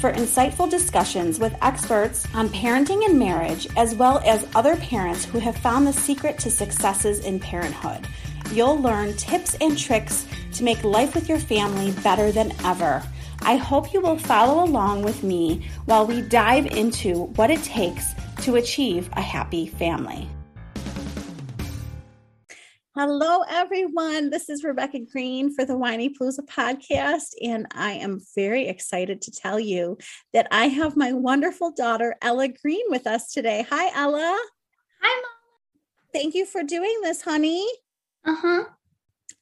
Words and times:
for 0.00 0.12
insightful 0.12 0.68
discussions 0.68 1.38
with 1.38 1.54
experts 1.60 2.26
on 2.34 2.48
parenting 2.48 3.04
and 3.04 3.18
marriage, 3.18 3.68
as 3.76 3.94
well 3.94 4.18
as 4.24 4.46
other 4.54 4.74
parents 4.76 5.26
who 5.26 5.38
have 5.38 5.56
found 5.58 5.86
the 5.86 5.92
secret 5.92 6.38
to 6.38 6.50
successes 6.50 7.20
in 7.20 7.38
parenthood. 7.38 8.08
You'll 8.50 8.80
learn 8.80 9.14
tips 9.14 9.56
and 9.60 9.78
tricks 9.78 10.26
to 10.54 10.64
make 10.64 10.82
life 10.82 11.14
with 11.14 11.28
your 11.28 11.38
family 11.38 11.92
better 12.02 12.32
than 12.32 12.52
ever. 12.64 13.02
I 13.42 13.56
hope 13.56 13.92
you 13.92 14.00
will 14.00 14.18
follow 14.18 14.64
along 14.64 15.02
with 15.02 15.22
me 15.22 15.68
while 15.84 16.06
we 16.06 16.22
dive 16.22 16.66
into 16.66 17.24
what 17.36 17.50
it 17.50 17.62
takes 17.62 18.14
to 18.42 18.56
achieve 18.56 19.10
a 19.12 19.20
happy 19.20 19.66
family. 19.66 20.28
Hello, 23.02 23.40
everyone. 23.48 24.28
This 24.28 24.50
is 24.50 24.62
Rebecca 24.62 24.98
Greene 24.98 25.54
for 25.54 25.64
the 25.64 25.72
Whinypaluza 25.72 26.40
podcast, 26.40 27.28
and 27.42 27.66
I 27.72 27.92
am 27.92 28.20
very 28.34 28.68
excited 28.68 29.22
to 29.22 29.30
tell 29.30 29.58
you 29.58 29.96
that 30.34 30.46
I 30.50 30.66
have 30.66 30.98
my 30.98 31.14
wonderful 31.14 31.70
daughter, 31.70 32.16
Ella 32.20 32.48
Greene, 32.48 32.84
with 32.90 33.06
us 33.06 33.32
today. 33.32 33.64
Hi, 33.70 33.90
Ella. 33.98 34.38
Hi, 35.00 35.22
Mom. 35.22 35.80
Thank 36.12 36.34
you 36.34 36.44
for 36.44 36.62
doing 36.62 36.94
this, 37.02 37.22
honey. 37.22 37.66
Uh 38.22 38.36
huh. 38.36 38.64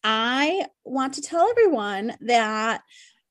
I 0.04 0.66
want 0.84 1.14
to 1.14 1.20
tell 1.20 1.50
everyone 1.50 2.14
that 2.20 2.82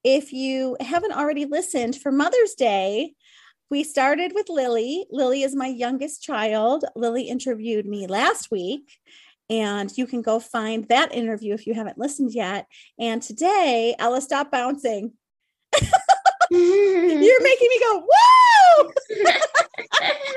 if 0.04 0.34
you 0.34 0.76
haven't 0.82 1.14
already 1.14 1.46
listened 1.46 1.96
for 1.96 2.12
Mother's 2.12 2.54
Day, 2.54 3.14
we 3.70 3.84
started 3.84 4.32
with 4.34 4.50
Lily. 4.50 5.06
Lily 5.12 5.44
is 5.44 5.56
my 5.56 5.68
youngest 5.68 6.24
child. 6.24 6.86
Lily 6.96 7.24
interviewed 7.24 7.86
me 7.86 8.08
last 8.08 8.50
week, 8.50 8.98
and 9.50 9.96
you 9.98 10.06
can 10.08 10.22
go 10.22 10.40
find 10.40 10.88
that 10.90 11.14
interview 11.14 11.54
if 11.54 11.68
you 11.68 11.74
haven't 11.74 11.98
listened 11.98 12.34
yet. 12.34 12.68
And 13.00 13.22
today, 13.22 13.96
Ella, 14.00 14.22
stop 14.22 14.52
bouncing. 14.52 15.14
You're 16.52 17.44
making 17.44 17.70
me 17.70 17.80
go, 17.80 18.04
whoa! 18.08 18.92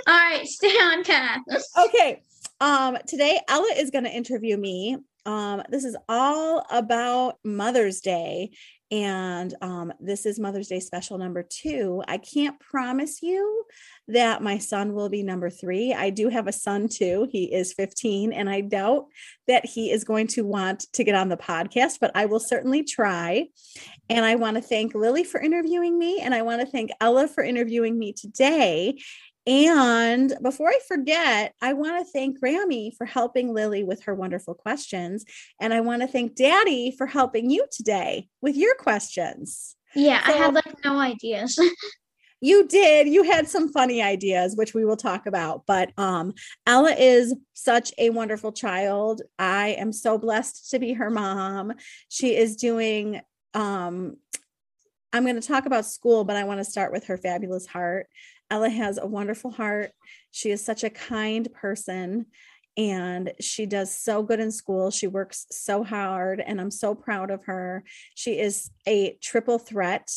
All 0.06 0.18
right, 0.18 0.46
stay 0.46 0.68
on 0.68 1.02
task. 1.04 1.42
okay. 1.86 2.22
Um, 2.60 2.98
today 3.06 3.40
Ella 3.48 3.72
is 3.76 3.90
going 3.90 4.04
to 4.04 4.10
interview 4.10 4.56
me. 4.56 4.98
Um, 5.26 5.62
this 5.68 5.84
is 5.84 5.96
all 6.08 6.64
about 6.70 7.36
Mother's 7.44 8.00
Day. 8.00 8.50
And 8.90 9.54
um, 9.62 9.92
this 10.00 10.26
is 10.26 10.40
Mother's 10.40 10.68
Day 10.68 10.80
special 10.80 11.16
number 11.16 11.46
two. 11.48 12.02
I 12.08 12.18
can't 12.18 12.58
promise 12.58 13.22
you 13.22 13.64
that 14.12 14.42
my 14.42 14.58
son 14.58 14.94
will 14.94 15.08
be 15.08 15.22
number 15.22 15.50
three. 15.50 15.92
I 15.92 16.10
do 16.10 16.28
have 16.28 16.46
a 16.46 16.52
son 16.52 16.88
too. 16.88 17.28
He 17.30 17.52
is 17.52 17.72
15, 17.72 18.32
and 18.32 18.48
I 18.48 18.60
doubt 18.60 19.06
that 19.48 19.66
he 19.66 19.90
is 19.90 20.04
going 20.04 20.26
to 20.28 20.44
want 20.44 20.86
to 20.92 21.04
get 21.04 21.14
on 21.14 21.28
the 21.28 21.36
podcast, 21.36 21.98
but 22.00 22.10
I 22.14 22.26
will 22.26 22.40
certainly 22.40 22.82
try. 22.84 23.48
And 24.08 24.24
I 24.24 24.34
want 24.36 24.56
to 24.56 24.62
thank 24.62 24.94
Lily 24.94 25.24
for 25.24 25.40
interviewing 25.40 25.98
me, 25.98 26.20
and 26.20 26.34
I 26.34 26.42
want 26.42 26.60
to 26.60 26.66
thank 26.66 26.90
Ella 27.00 27.28
for 27.28 27.42
interviewing 27.42 27.98
me 27.98 28.12
today. 28.12 28.98
And 29.46 30.34
before 30.42 30.68
I 30.68 30.78
forget, 30.86 31.54
I 31.62 31.72
want 31.72 32.04
to 32.04 32.12
thank 32.12 32.38
Grammy 32.40 32.94
for 32.96 33.06
helping 33.06 33.54
Lily 33.54 33.82
with 33.82 34.02
her 34.04 34.14
wonderful 34.14 34.54
questions. 34.54 35.24
And 35.60 35.72
I 35.72 35.80
want 35.80 36.02
to 36.02 36.08
thank 36.08 36.36
Daddy 36.36 36.94
for 36.96 37.06
helping 37.06 37.50
you 37.50 37.66
today 37.72 38.28
with 38.42 38.54
your 38.56 38.74
questions. 38.74 39.76
Yeah, 39.94 40.24
So- 40.24 40.32
I 40.32 40.36
had 40.36 40.54
like 40.54 40.84
no 40.84 40.98
ideas. 40.98 41.58
You 42.40 42.66
did. 42.66 43.06
You 43.06 43.22
had 43.22 43.48
some 43.48 43.70
funny 43.70 44.02
ideas, 44.02 44.56
which 44.56 44.74
we 44.74 44.84
will 44.84 44.96
talk 44.96 45.26
about. 45.26 45.66
But 45.66 45.92
um, 45.98 46.34
Ella 46.66 46.92
is 46.92 47.34
such 47.52 47.92
a 47.98 48.10
wonderful 48.10 48.52
child. 48.52 49.22
I 49.38 49.70
am 49.70 49.92
so 49.92 50.16
blessed 50.16 50.70
to 50.70 50.78
be 50.78 50.94
her 50.94 51.10
mom. 51.10 51.74
She 52.08 52.36
is 52.36 52.56
doing 52.56 53.20
um 53.52 54.16
I'm 55.12 55.24
going 55.24 55.40
to 55.40 55.46
talk 55.46 55.66
about 55.66 55.86
school, 55.86 56.22
but 56.22 56.36
I 56.36 56.44
want 56.44 56.60
to 56.60 56.64
start 56.64 56.92
with 56.92 57.06
her 57.06 57.16
fabulous 57.16 57.66
heart. 57.66 58.06
Ella 58.48 58.68
has 58.68 58.96
a 58.96 59.06
wonderful 59.06 59.50
heart. 59.50 59.90
She 60.30 60.50
is 60.50 60.64
such 60.64 60.84
a 60.84 60.90
kind 60.90 61.52
person 61.52 62.26
and 62.76 63.32
she 63.40 63.66
does 63.66 63.92
so 63.96 64.22
good 64.22 64.40
in 64.40 64.52
school. 64.52 64.90
She 64.90 65.06
works 65.06 65.46
so 65.50 65.82
hard 65.82 66.40
and 66.40 66.60
I'm 66.60 66.70
so 66.70 66.94
proud 66.94 67.30
of 67.30 67.44
her. 67.44 67.84
She 68.14 68.38
is 68.38 68.70
a 68.86 69.18
triple 69.20 69.58
threat. 69.58 70.10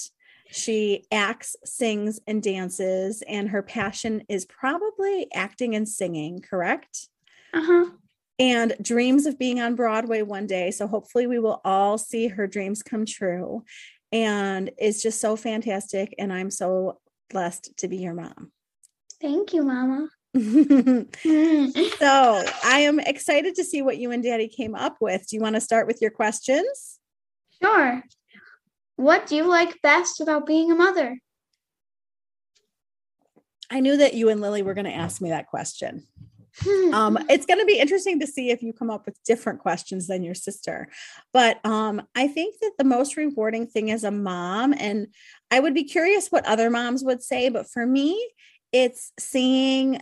She 0.53 1.05
acts, 1.11 1.55
sings, 1.65 2.19
and 2.27 2.41
dances, 2.41 3.23
and 3.27 3.49
her 3.49 3.61
passion 3.63 4.23
is 4.29 4.45
probably 4.45 5.27
acting 5.33 5.75
and 5.75 5.87
singing, 5.89 6.41
correct? 6.41 7.09
Uh 7.53 7.61
huh. 7.63 7.85
and 8.39 8.75
dreams 8.81 9.25
of 9.27 9.37
being 9.37 9.59
on 9.61 9.75
Broadway 9.75 10.21
one 10.23 10.47
day. 10.47 10.71
So 10.71 10.87
hopefully 10.87 11.27
we 11.27 11.37
will 11.39 11.61
all 11.63 11.97
see 11.97 12.27
her 12.29 12.47
dreams 12.47 12.81
come 12.81 13.05
true. 13.05 13.63
And 14.11 14.71
it's 14.77 15.01
just 15.03 15.19
so 15.21 15.35
fantastic. 15.35 16.15
And 16.17 16.31
I'm 16.33 16.49
so 16.49 16.99
blessed 17.29 17.75
to 17.77 17.87
be 17.87 17.97
your 17.97 18.13
mom. 18.15 18.51
Thank 19.21 19.53
you, 19.53 19.63
Mama. 19.63 20.09
so 20.35 20.39
Mm. 21.23 22.53
I 22.63 22.79
am 22.79 22.99
excited 22.99 23.55
to 23.55 23.63
see 23.63 23.81
what 23.81 23.97
you 23.97 24.11
and 24.11 24.23
daddy 24.23 24.47
came 24.47 24.73
up 24.75 24.97
with. 24.99 25.27
Do 25.27 25.35
you 25.35 25.41
want 25.41 25.55
to 25.55 25.61
start 25.61 25.85
with 25.87 26.01
your 26.01 26.11
questions? 26.11 26.99
Sure. 27.61 28.03
What 29.03 29.27
do 29.27 29.35
you 29.35 29.49
like 29.49 29.81
best 29.81 30.21
about 30.21 30.45
being 30.45 30.71
a 30.71 30.75
mother? 30.75 31.19
I 33.69 33.81
knew 33.81 33.97
that 33.97 34.13
you 34.13 34.29
and 34.29 34.39
Lily 34.39 34.61
were 34.61 34.73
going 34.73 34.85
to 34.85 34.95
ask 34.95 35.19
me 35.19 35.29
that 35.29 35.47
question. 35.47 36.07
Hmm. 36.61 36.93
um, 36.93 37.17
it's 37.29 37.45
going 37.45 37.59
to 37.59 37.65
be 37.65 37.79
interesting 37.79 38.21
to 38.21 38.27
see 38.27 38.49
if 38.49 38.63
you 38.63 38.71
come 38.71 38.89
up 38.89 39.05
with 39.05 39.21
different 39.25 39.59
questions 39.59 40.05
than 40.05 40.21
your 40.21 40.35
sister 40.35 40.87
but 41.33 41.59
um, 41.65 42.03
i 42.13 42.27
think 42.27 42.59
that 42.61 42.73
the 42.77 42.83
most 42.83 43.17
rewarding 43.17 43.65
thing 43.65 43.89
as 43.89 44.03
a 44.03 44.11
mom 44.11 44.71
and 44.77 45.07
i 45.49 45.59
would 45.59 45.73
be 45.73 45.83
curious 45.83 46.27
what 46.27 46.45
other 46.45 46.69
moms 46.69 47.03
would 47.03 47.23
say 47.23 47.49
but 47.49 47.67
for 47.71 47.87
me 47.87 48.23
it's 48.71 49.13
seeing 49.19 49.99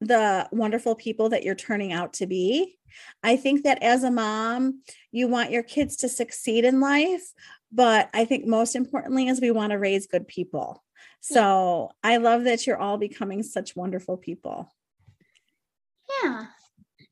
the 0.00 0.48
wonderful 0.50 0.96
people 0.96 1.28
that 1.28 1.44
you're 1.44 1.54
turning 1.54 1.92
out 1.92 2.14
to 2.14 2.26
be 2.26 2.76
i 3.22 3.36
think 3.36 3.62
that 3.62 3.80
as 3.80 4.02
a 4.02 4.10
mom 4.10 4.82
you 5.12 5.28
want 5.28 5.52
your 5.52 5.62
kids 5.62 5.94
to 5.94 6.08
succeed 6.08 6.64
in 6.64 6.80
life 6.80 7.32
but 7.72 8.08
i 8.14 8.24
think 8.24 8.46
most 8.46 8.76
importantly 8.76 9.28
is 9.28 9.40
we 9.40 9.50
want 9.50 9.70
to 9.72 9.78
raise 9.78 10.06
good 10.06 10.28
people 10.28 10.82
so 11.20 11.90
i 12.02 12.16
love 12.18 12.44
that 12.44 12.66
you're 12.66 12.76
all 12.78 12.98
becoming 12.98 13.42
such 13.42 13.74
wonderful 13.76 14.16
people 14.16 14.70
Yeah. 16.22 16.46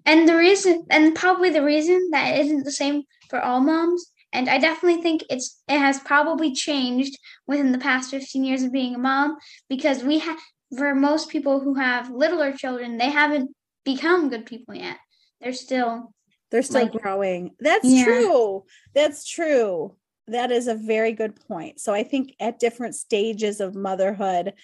And 0.06 0.26
the 0.28 0.36
reason, 0.36 0.86
and 0.90 1.14
probably 1.14 1.50
the 1.50 1.62
reason 1.62 2.08
that 2.12 2.34
it 2.34 2.46
isn't 2.46 2.64
the 2.64 2.72
same 2.72 3.02
for 3.28 3.38
all 3.40 3.60
moms, 3.60 4.06
and 4.32 4.48
I 4.48 4.58
definitely 4.58 5.02
think 5.02 5.24
it's 5.28 5.60
it 5.68 5.78
has 5.78 6.00
probably 6.00 6.54
changed 6.54 7.18
within 7.46 7.70
the 7.72 7.78
past 7.78 8.10
15 8.10 8.44
years 8.44 8.62
of 8.62 8.72
being 8.72 8.94
a 8.94 8.98
mom 8.98 9.36
because 9.68 10.02
we 10.02 10.18
have 10.20 10.38
for 10.76 10.94
most 10.94 11.28
people 11.28 11.60
who 11.60 11.74
have 11.74 12.10
littler 12.10 12.52
children, 12.52 12.96
they 12.96 13.10
haven't 13.10 13.54
become 13.84 14.30
good 14.30 14.46
people 14.46 14.74
yet. 14.74 14.96
They're 15.40 15.52
still 15.52 16.14
They're 16.50 16.62
still 16.62 16.82
Like- 16.82 16.92
growing. 16.92 17.54
That's 17.60 17.84
Yeah. 17.84 18.04
true. 18.04 18.64
That's 18.94 19.28
true. 19.28 19.96
That 20.30 20.50
is 20.50 20.68
a 20.68 20.74
very 20.74 21.12
good 21.12 21.36
point. 21.48 21.80
So 21.80 21.92
I 21.92 22.02
think 22.02 22.34
at 22.40 22.58
different 22.58 22.94
stages 22.94 23.60
of 23.60 23.74
motherhood, 23.74 24.54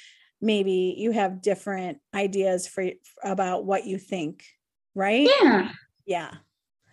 maybe 0.40 0.94
you 0.98 1.10
have 1.12 1.42
different 1.42 1.98
ideas 2.14 2.66
for 2.66 2.90
about 3.22 3.64
what 3.64 3.86
you 3.86 3.98
think, 3.98 4.44
right? 4.94 5.28
yeah. 5.42 5.70
Yeah. 6.04 6.30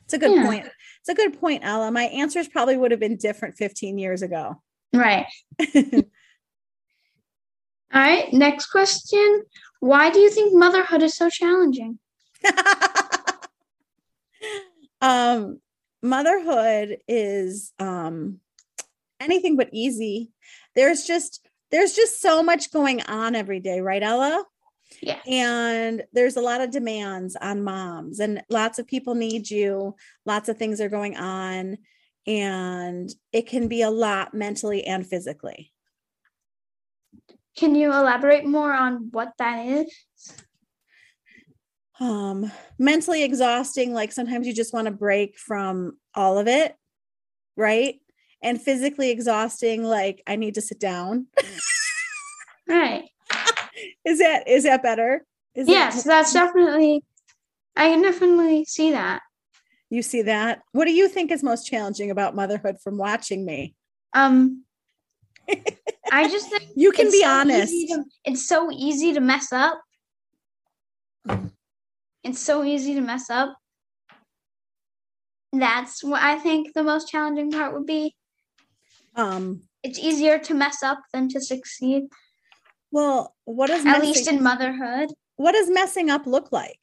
It's 0.06 0.14
a 0.14 0.18
good 0.18 0.36
Yeah. 0.36 0.46
point. 0.46 0.66
It's 1.02 1.10
a 1.10 1.14
good 1.14 1.40
point, 1.40 1.64
Ella. 1.64 1.92
My 1.92 2.06
answers 2.06 2.48
probably 2.48 2.78
would 2.78 2.92
have 2.92 3.00
been 3.00 3.18
different 3.18 3.56
15 3.58 3.98
years 3.98 4.22
ago. 4.22 4.62
Right. 4.92 5.26
All 7.94 8.02
right. 8.02 8.31
Next 8.34 8.68
question. 8.68 9.44
Why 9.80 10.10
do 10.10 10.19
you 10.19 10.30
think 10.30 10.54
motherhood 10.56 11.04
is 11.04 11.16
so 11.16 11.30
challenging? 11.30 12.00
um 15.02 15.60
motherhood 16.02 16.98
is 17.08 17.72
um 17.80 18.40
anything 19.24 19.56
but 19.56 19.70
easy. 19.72 20.31
There's 20.75 21.06
just 21.06 21.48
there's 21.72 21.94
just 21.94 22.22
so 22.22 22.44
much 22.44 22.72
going 22.72 23.02
on 23.04 23.36
every 23.36 23.60
day 23.60 23.81
right 23.81 24.04
ella? 24.04 24.44
Yeah. 25.02 25.20
and 25.25 26.04
there's 26.14 26.38
a 26.38 26.42
lot 26.42 26.62
of 26.62 26.70
demands 26.70 27.36
on 27.36 27.64
moms 27.64 28.20
and 28.20 28.44
lots 28.50 28.78
of 28.78 28.86
people 28.86 29.16
need 29.16 29.50
you. 29.50 29.96
Lots 30.25 30.50
of 30.50 30.58
things 30.58 30.80
are 30.80 30.90
going 30.90 31.18
on 31.18 31.78
and 32.28 33.10
it 33.31 33.48
can 33.48 33.68
be 33.68 33.81
a 33.81 33.90
lot 33.90 34.36
mentally 34.36 34.86
and 34.86 35.06
physically. 35.06 35.72
Can 37.58 37.74
you 37.74 37.92
elaborate 37.92 38.46
more 38.46 38.72
on 38.72 39.10
what 39.12 39.34
that 39.40 39.66
is? 39.66 39.92
um 42.00 42.52
mentally 42.80 43.24
exhausting 43.24 43.94
like 43.94 44.12
sometimes 44.12 44.48
you 44.48 44.54
just 44.54 44.74
want 44.74 44.86
to 44.86 44.92
break 44.92 45.38
from 45.38 45.98
all 46.16 46.40
of 46.40 46.48
it 46.48 46.76
right 47.56 47.96
and 48.44 48.62
physically 48.62 49.10
exhausting 49.10 49.84
like 49.84 50.22
i 50.28 50.36
need 50.36 50.54
to 50.56 50.62
sit 50.62 50.80
down 50.80 51.25
Right. 52.68 53.10
is 54.06 54.19
that 54.19 54.48
is 54.48 54.63
that 54.63 54.84
better 54.84 55.25
is 55.56 55.66
that- 55.68 55.72
Yes, 55.72 56.04
that's 56.04 56.31
definitely. 56.34 57.04
I 57.75 57.90
can 57.90 58.01
definitely 58.01 58.66
see 58.66 58.92
that. 58.92 59.22
you 59.90 60.01
see 60.04 60.22
that 60.24 60.62
what 60.74 60.86
do 60.86 60.92
you 60.94 61.07
think 61.07 61.31
is 61.31 61.42
most 61.44 61.66
challenging 61.68 62.12
about 62.12 62.36
motherhood 62.36 62.78
from 62.84 62.98
watching 62.98 63.45
me 63.45 63.74
Um, 64.13 64.63
I 66.12 66.28
just 66.30 66.50
think 66.50 66.69
you 66.75 66.92
can 66.92 67.10
be 67.12 67.22
so 67.22 67.28
honest 67.30 67.74
to- 67.74 68.04
it's 68.25 68.48
so 68.48 68.69
easy 68.72 69.13
to 69.13 69.19
mess 69.19 69.51
up. 69.51 69.80
It's 72.24 72.40
so 72.40 72.63
easy 72.63 72.94
to 72.95 73.01
mess 73.01 73.30
up. 73.30 73.56
That's 75.51 76.04
what 76.04 76.22
I 76.22 76.40
think 76.40 76.74
the 76.74 76.84
most 76.84 77.10
challenging 77.10 77.51
part 77.51 77.74
would 77.74 77.86
be. 77.86 78.16
Um 79.15 79.62
It's 79.83 80.00
easier 80.00 80.39
to 80.39 80.54
mess 80.54 80.81
up 80.83 81.00
than 81.13 81.30
to 81.30 81.42
succeed, 81.42 82.04
well 82.92 83.36
what 83.45 83.68
does 83.68 83.81
at 83.86 83.92
messing, 84.00 84.07
least 84.07 84.27
in 84.27 84.44
motherhood. 84.44 85.10
what 85.36 85.51
does 85.54 85.69
messing 85.69 86.10
up 86.10 86.25
look 86.25 86.51
like 86.51 86.80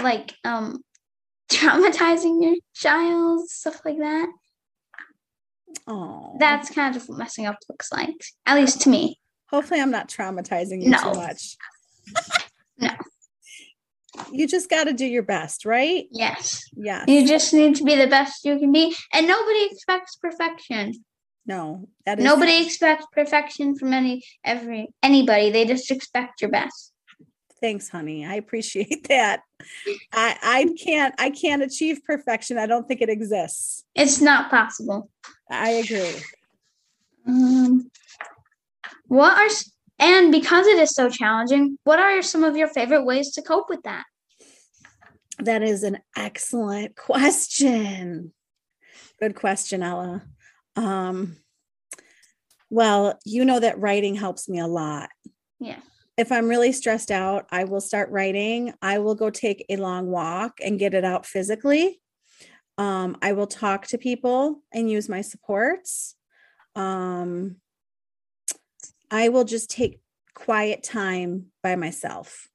Like 0.00 0.34
um 0.44 0.82
traumatizing 1.52 2.42
your 2.42 2.56
child, 2.74 3.48
stuff 3.48 3.80
like 3.84 3.98
that. 3.98 4.28
oh 5.86 6.36
That's 6.38 6.70
kind 6.70 6.94
of 6.96 7.08
what 7.08 7.18
messing 7.18 7.46
up 7.46 7.56
looks 7.68 7.90
like, 7.92 8.14
at 8.46 8.56
least 8.56 8.82
to 8.82 8.88
me. 8.90 9.18
hopefully 9.50 9.80
i'm 9.80 9.90
not 9.90 10.08
traumatizing 10.08 10.82
you 10.82 10.90
No. 10.90 10.98
too 11.02 11.18
much 11.18 11.56
No. 12.80 12.90
you 14.32 14.46
just 14.46 14.68
got 14.70 14.84
to 14.84 14.92
do 14.92 15.06
your 15.06 15.22
best 15.22 15.64
right 15.64 16.06
Yes. 16.10 16.62
yes 16.76 17.04
You 17.08 17.26
just 17.26 17.52
need 17.54 17.76
to 17.76 17.84
be 17.84 17.96
the 17.96 18.06
best 18.06 18.44
you 18.44 18.58
can 18.58 18.72
be. 18.72 18.94
And 19.12 19.26
nobody 19.26 19.68
expects 19.70 20.16
perfection. 20.16 20.92
No 21.48 21.88
that 22.06 22.18
is 22.20 22.24
Nobody 22.24 22.64
expects 22.64 23.06
perfection 23.12 23.74
from 23.76 23.92
any 23.92 24.22
every 24.44 24.88
anybody. 25.02 25.50
They 25.50 25.64
just 25.64 25.90
expect 25.90 26.40
your 26.42 26.50
best. 26.50 26.92
thanks 27.60 27.88
honey 27.88 28.24
i 28.24 28.34
appreciate 28.34 29.08
that 29.14 29.40
i 30.12 30.36
i 30.58 30.60
can't 30.84 31.12
i 31.18 31.28
can't 31.30 31.62
achieve 31.62 31.98
perfection 32.06 32.56
i 32.56 32.66
don't 32.66 32.86
think 32.86 33.00
it 33.00 33.08
exists 33.08 33.82
It's 33.96 34.20
not 34.20 34.48
possible. 34.50 35.10
i 35.50 35.70
agree 35.82 36.14
Um, 37.26 37.90
what 39.08 39.32
are 39.36 39.48
and 39.98 40.30
because 40.30 40.66
it 40.68 40.78
is 40.78 40.92
so 40.92 41.10
challenging, 41.10 41.76
what 41.82 41.98
are 41.98 42.22
some 42.22 42.44
of 42.44 42.56
your 42.56 42.68
favorite 42.68 43.04
ways 43.04 43.32
to 43.32 43.42
cope 43.42 43.68
with 43.68 43.82
that? 43.82 44.04
that 45.40 45.62
is 45.64 45.82
an 45.82 45.98
excellent 46.16 46.94
question 47.08 48.32
good 49.20 49.34
question 49.34 49.82
ella 49.82 50.22
um 50.78 51.36
well 52.70 53.18
you 53.24 53.44
know 53.44 53.58
that 53.58 53.80
writing 53.80 54.14
helps 54.14 54.48
me 54.48 54.60
a 54.60 54.66
lot. 54.66 55.10
Yeah. 55.60 55.80
if 56.16 56.30
i'm 56.30 56.48
really 56.48 56.70
stressed 56.70 57.10
out 57.10 57.46
i 57.50 57.64
will 57.64 57.80
start 57.80 58.10
writing. 58.10 58.72
I 58.80 58.98
will 59.00 59.16
go 59.16 59.28
take 59.28 59.66
a 59.68 59.76
long 59.76 60.06
walk 60.06 60.60
and 60.64 60.78
get 60.78 60.94
it 60.94 61.04
out 61.04 61.26
physically. 61.26 62.00
Um, 62.78 63.16
i 63.20 63.32
will 63.32 63.48
talk 63.48 63.88
to 63.88 63.98
people 63.98 64.62
and 64.72 64.88
use 64.90 65.08
my 65.08 65.20
supports. 65.20 66.14
Um, 66.76 67.56
i 69.10 69.28
will 69.30 69.44
just 69.44 69.68
take 69.70 70.00
quiet 70.34 70.84
time 70.84 71.46
by 71.64 71.74
myself. 71.74 72.48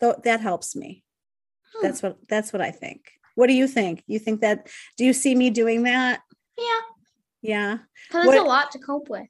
So 0.00 0.20
that 0.24 0.40
helps 0.40 0.74
me. 0.74 1.04
Hmm. 1.74 1.86
that's 1.86 2.02
what 2.02 2.18
that's 2.28 2.52
what 2.52 2.60
i 2.60 2.72
think. 2.72 3.12
What 3.36 3.48
do 3.48 3.52
you 3.52 3.68
think? 3.68 4.02
You 4.06 4.18
think 4.18 4.40
that 4.40 4.68
do 4.96 5.04
you 5.04 5.12
see 5.12 5.34
me 5.34 5.50
doing 5.50 5.84
that 5.84 6.22
Yeah, 6.58 6.80
yeah 7.42 7.78
because 8.08 8.26
it's 8.26 8.40
a 8.40 8.42
lot 8.42 8.70
to 8.72 8.78
cope 8.78 9.08
with. 9.08 9.28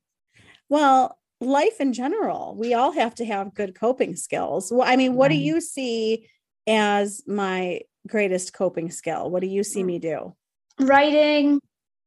well, 0.69 1.19
life 1.41 1.81
in 1.81 1.93
general, 1.93 2.55
we 2.59 2.75
all 2.75 2.93
have 2.93 3.15
to 3.17 3.25
have 3.25 3.55
good 3.55 3.75
coping 3.79 4.17
skills. 4.17 4.73
Well, 4.73 4.89
I 4.89 4.97
mean, 4.97 5.15
what 5.15 5.29
do 5.29 5.35
mm-hmm. 5.35 5.45
you 5.45 5.61
see 5.61 6.29
as 6.67 7.23
my 7.27 7.81
greatest 8.07 8.53
coping 8.53 8.91
skill? 8.91 9.31
What 9.31 9.41
do 9.41 9.49
you 9.49 9.65
see 9.65 9.83
mm. 9.83 9.87
me 9.87 9.99
do? 9.99 10.35
Writing, 10.81 11.61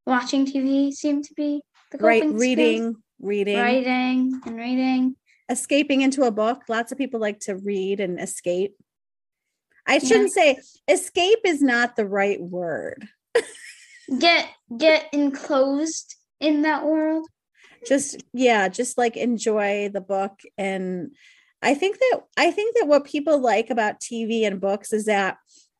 watching 0.06 0.45
TV 0.45 0.92
seem 0.92 1.21
to 1.24 1.33
be 1.36 1.62
the 1.92 1.98
coping 1.98 2.07
Right, 2.07 2.24
skills. 2.24 2.42
reading, 2.42 2.95
reading, 3.19 3.57
writing, 3.57 4.42
and 4.45 4.56
reading. 4.56 5.16
escaping 5.50 6.01
into 6.01 6.24
a 6.24 6.31
book. 6.31 6.63
Lots 6.68 6.92
of 6.92 6.98
people 6.98 7.19
like 7.19 7.39
to 7.42 7.56
read 7.56 8.00
and 8.00 8.19
escape. 8.19 8.75
I 9.88 9.98
shouldn't 9.98 10.31
say 10.31 10.60
escape 10.88 11.39
is 11.45 11.63
not 11.63 11.95
the 11.95 12.06
right 12.06 12.39
word. 12.39 13.07
Get 14.18 14.50
get 14.78 15.10
enclosed 15.14 16.16
in 16.40 16.64
that 16.64 16.86
world. 16.86 17.28
just 17.86 18.24
yeah 18.34 18.68
just 18.68 18.98
like 18.98 19.18
enjoy 19.18 19.90
the 19.90 20.02
book. 20.02 20.40
And 20.58 21.16
i 21.62 21.74
think 21.74 21.98
that 22.00 22.22
i 22.38 22.52
think 22.52 22.78
that 22.78 22.88
what 22.88 23.04
people 23.04 23.38
like 23.38 23.70
about 23.70 24.00
tv 24.00 24.48
and 24.48 24.62
books 24.62 24.94
is 24.94 25.06
that 25.06 25.38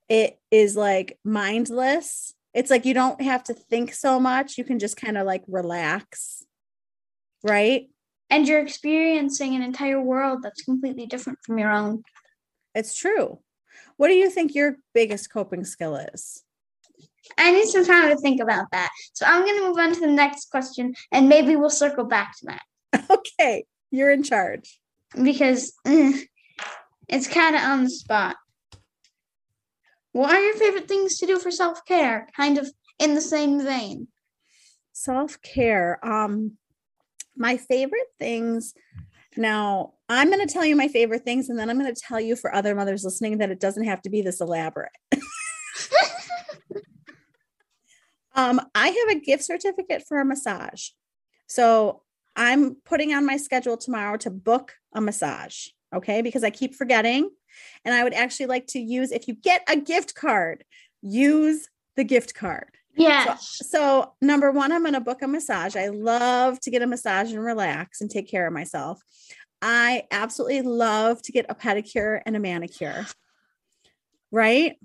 it 0.10 0.40
is 0.50 0.76
like 0.76 1.20
mindless. 1.24 2.34
It's 2.54 2.72
like 2.72 2.84
you 2.86 2.96
don't 2.96 3.22
have 3.22 3.44
to 3.46 3.54
think 3.54 3.94
so 3.94 4.20
much. 4.20 4.58
You 4.58 4.64
can 4.64 4.80
just 4.80 4.98
kind 4.98 5.18
of 5.18 5.25
like 5.28 5.44
relax. 5.48 6.44
Right? 7.44 7.90
And 8.32 8.48
you're 8.48 8.60
experiencing 8.62 9.56
an 9.56 9.62
entire 9.62 10.02
world 10.02 10.40
that's 10.42 10.64
completely 10.64 11.06
different 11.06 11.40
from 11.46 11.60
your 11.60 11.72
own. 11.72 12.04
it's 12.75 12.96
true. 12.96 13.40
What 13.98 14.08
do 14.08 14.14
you 14.14 14.30
think 14.30 14.56
your 14.56 14.78
biggest 14.94 15.32
coping 15.32 15.64
skill 15.64 15.96
is 15.96 16.44
I 17.38 17.51
need 17.51 17.67
some 17.67 17.86
time 17.86 18.09
to 18.09 18.17
think 18.17 18.41
about 18.41 18.65
that. 18.71 18.89
So 19.13 19.25
I'm 19.25 19.43
going 19.45 19.57
to 19.57 19.67
move 19.67 19.77
on 19.77 19.93
to 19.93 20.00
the 20.00 20.07
next 20.07 20.50
question 20.50 20.93
and 21.12 21.29
maybe 21.29 21.55
we'll 21.55 21.69
circle 21.69 22.05
back 22.05 22.33
to 22.39 22.45
that 22.48 23.05
okay 23.09 23.65
you're 23.91 24.12
in 24.12 24.24
charge 24.24 24.79
because 25.21 25.74
eh, 25.86 26.13
it's 27.07 27.27
kind 27.27 27.55
of 27.55 27.62
on 27.62 27.83
the 27.83 27.89
spot. 27.89 28.36
What 30.12 30.31
are 30.31 30.43
your 30.43 30.55
favorite 30.55 30.88
things 30.88 31.17
to 31.19 31.25
do 31.25 31.39
for 31.39 31.51
self 31.51 31.86
care? 31.86 32.27
Kind 32.36 32.57
of 32.57 32.71
in 33.00 33.15
the 33.15 33.21
same 33.21 33.63
vein. 33.63 34.07
self-care 34.91 36.00
um 36.05 36.51
my 37.36 37.55
favorite 37.55 38.07
things 38.19 38.74
now 39.38 39.93
i'm 40.09 40.29
going 40.29 40.45
to 40.45 40.53
tell 40.53 40.65
you 40.65 40.75
my 40.75 40.89
favorite 40.89 41.24
things 41.24 41.48
and 41.48 41.57
then 41.57 41.69
i'm 41.69 41.79
going 41.79 41.93
to 41.93 42.01
tell 42.01 42.19
you 42.19 42.36
for 42.36 42.53
other 42.53 42.75
mothers 42.75 43.05
listening 43.05 43.38
that 43.38 43.50
it 43.50 43.59
doesn't 43.59 43.86
have 43.86 44.01
to 44.01 44.09
be 44.09 44.21
this 44.21 44.41
elaborate 44.41 44.91
um 48.36 48.62
i 48.75 48.88
have 48.88 49.17
a 49.17 49.19
gift 49.19 49.43
certificate 49.43 50.03
for 50.07 50.19
a 50.19 50.25
massage 50.25 50.89
so 51.48 52.01
i'm 52.36 52.75
putting 52.86 53.13
on 53.13 53.25
my 53.25 53.38
schedule 53.38 53.77
tomorrow 53.77 54.17
to 54.17 54.29
book 54.29 54.74
a 54.93 55.01
massage 55.01 55.67
okay 55.93 56.21
because 56.21 56.43
i 56.43 56.50
keep 56.50 56.75
forgetting 56.75 57.29
and 57.86 57.93
i 57.93 58.03
would 58.03 58.13
actually 58.13 58.45
like 58.45 58.67
to 58.67 58.79
use 58.79 59.12
if 59.12 59.27
you 59.27 59.33
get 59.36 59.62
a 59.67 59.75
gift 59.75 60.15
card 60.15 60.63
use 61.01 61.67
the 61.95 62.03
gift 62.03 62.33
card 62.33 62.69
Yes. 63.00 63.62
so 63.69 64.13
number 64.21 64.51
one, 64.51 64.71
I'm 64.71 64.81
going 64.81 64.93
to 64.93 65.00
book 65.00 65.21
a 65.21 65.27
massage. 65.27 65.75
I 65.75 65.88
love 65.88 66.59
to 66.62 66.71
get 66.71 66.81
a 66.81 66.88
massage 66.88 67.31
and 67.31 67.43
relax 67.43 68.01
and 68.01 68.12
take 68.12 68.29
care 68.29 68.45
of 68.45 68.53
myself. 68.53 69.01
I 69.62 70.03
absolutely 70.12 70.62
love 70.62 71.21
to 71.24 71.31
get 71.31 71.45
a 71.50 71.55
pedicure 71.55 72.21
and 72.25 72.36
a 72.36 72.39
manicure. 72.39 73.05
Right? 74.31 74.77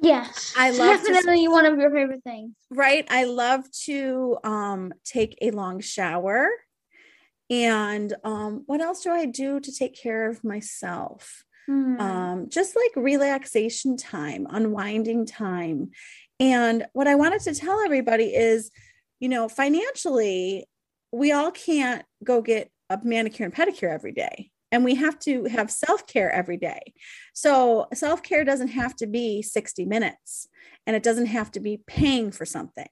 Yes. 0.00 0.54
I 0.56 0.70
love 0.70 1.02
to- 1.02 1.12
definitely 1.12 1.48
one 1.48 1.66
of 1.66 1.78
your 1.78 1.90
favorite 1.90 2.22
things. 2.22 2.54
Right. 2.70 3.06
I 3.10 3.24
love 3.24 3.70
to 3.84 4.38
um 4.44 4.92
take 5.04 5.36
a 5.42 5.50
long 5.50 5.80
shower. 5.80 6.48
And 7.50 8.14
um 8.24 8.62
what 8.66 8.80
else 8.80 9.02
do 9.02 9.10
I 9.10 9.24
do 9.26 9.60
to 9.60 9.72
take 9.72 9.96
care 10.00 10.28
of 10.28 10.44
myself? 10.44 11.44
Hmm. 11.66 12.00
um, 12.00 12.48
just 12.48 12.74
like 12.74 12.92
relaxation 12.96 13.98
time, 13.98 14.46
unwinding 14.48 15.26
time. 15.26 15.90
And 16.40 16.86
what 16.94 17.06
I 17.06 17.14
wanted 17.14 17.42
to 17.42 17.54
tell 17.54 17.82
everybody 17.84 18.34
is, 18.34 18.70
you 19.20 19.28
know, 19.28 19.50
financially, 19.50 20.66
we 21.12 21.32
all 21.32 21.50
can't 21.50 22.06
go 22.24 22.40
get 22.40 22.70
a 22.88 22.98
manicure 23.02 23.44
and 23.44 23.54
pedicure 23.54 23.92
every 23.92 24.12
day. 24.12 24.50
And 24.70 24.84
we 24.84 24.94
have 24.96 25.18
to 25.20 25.44
have 25.44 25.70
self-care 25.70 26.30
every 26.30 26.56
day. 26.56 26.92
So 27.32 27.86
self-care 27.94 28.44
doesn't 28.44 28.68
have 28.68 28.94
to 28.96 29.06
be 29.06 29.42
60 29.42 29.84
minutes 29.86 30.48
and 30.86 30.94
it 30.94 31.02
doesn't 31.02 31.26
have 31.26 31.50
to 31.52 31.60
be 31.60 31.80
paying 31.86 32.30
for 32.30 32.44
something. 32.44 32.88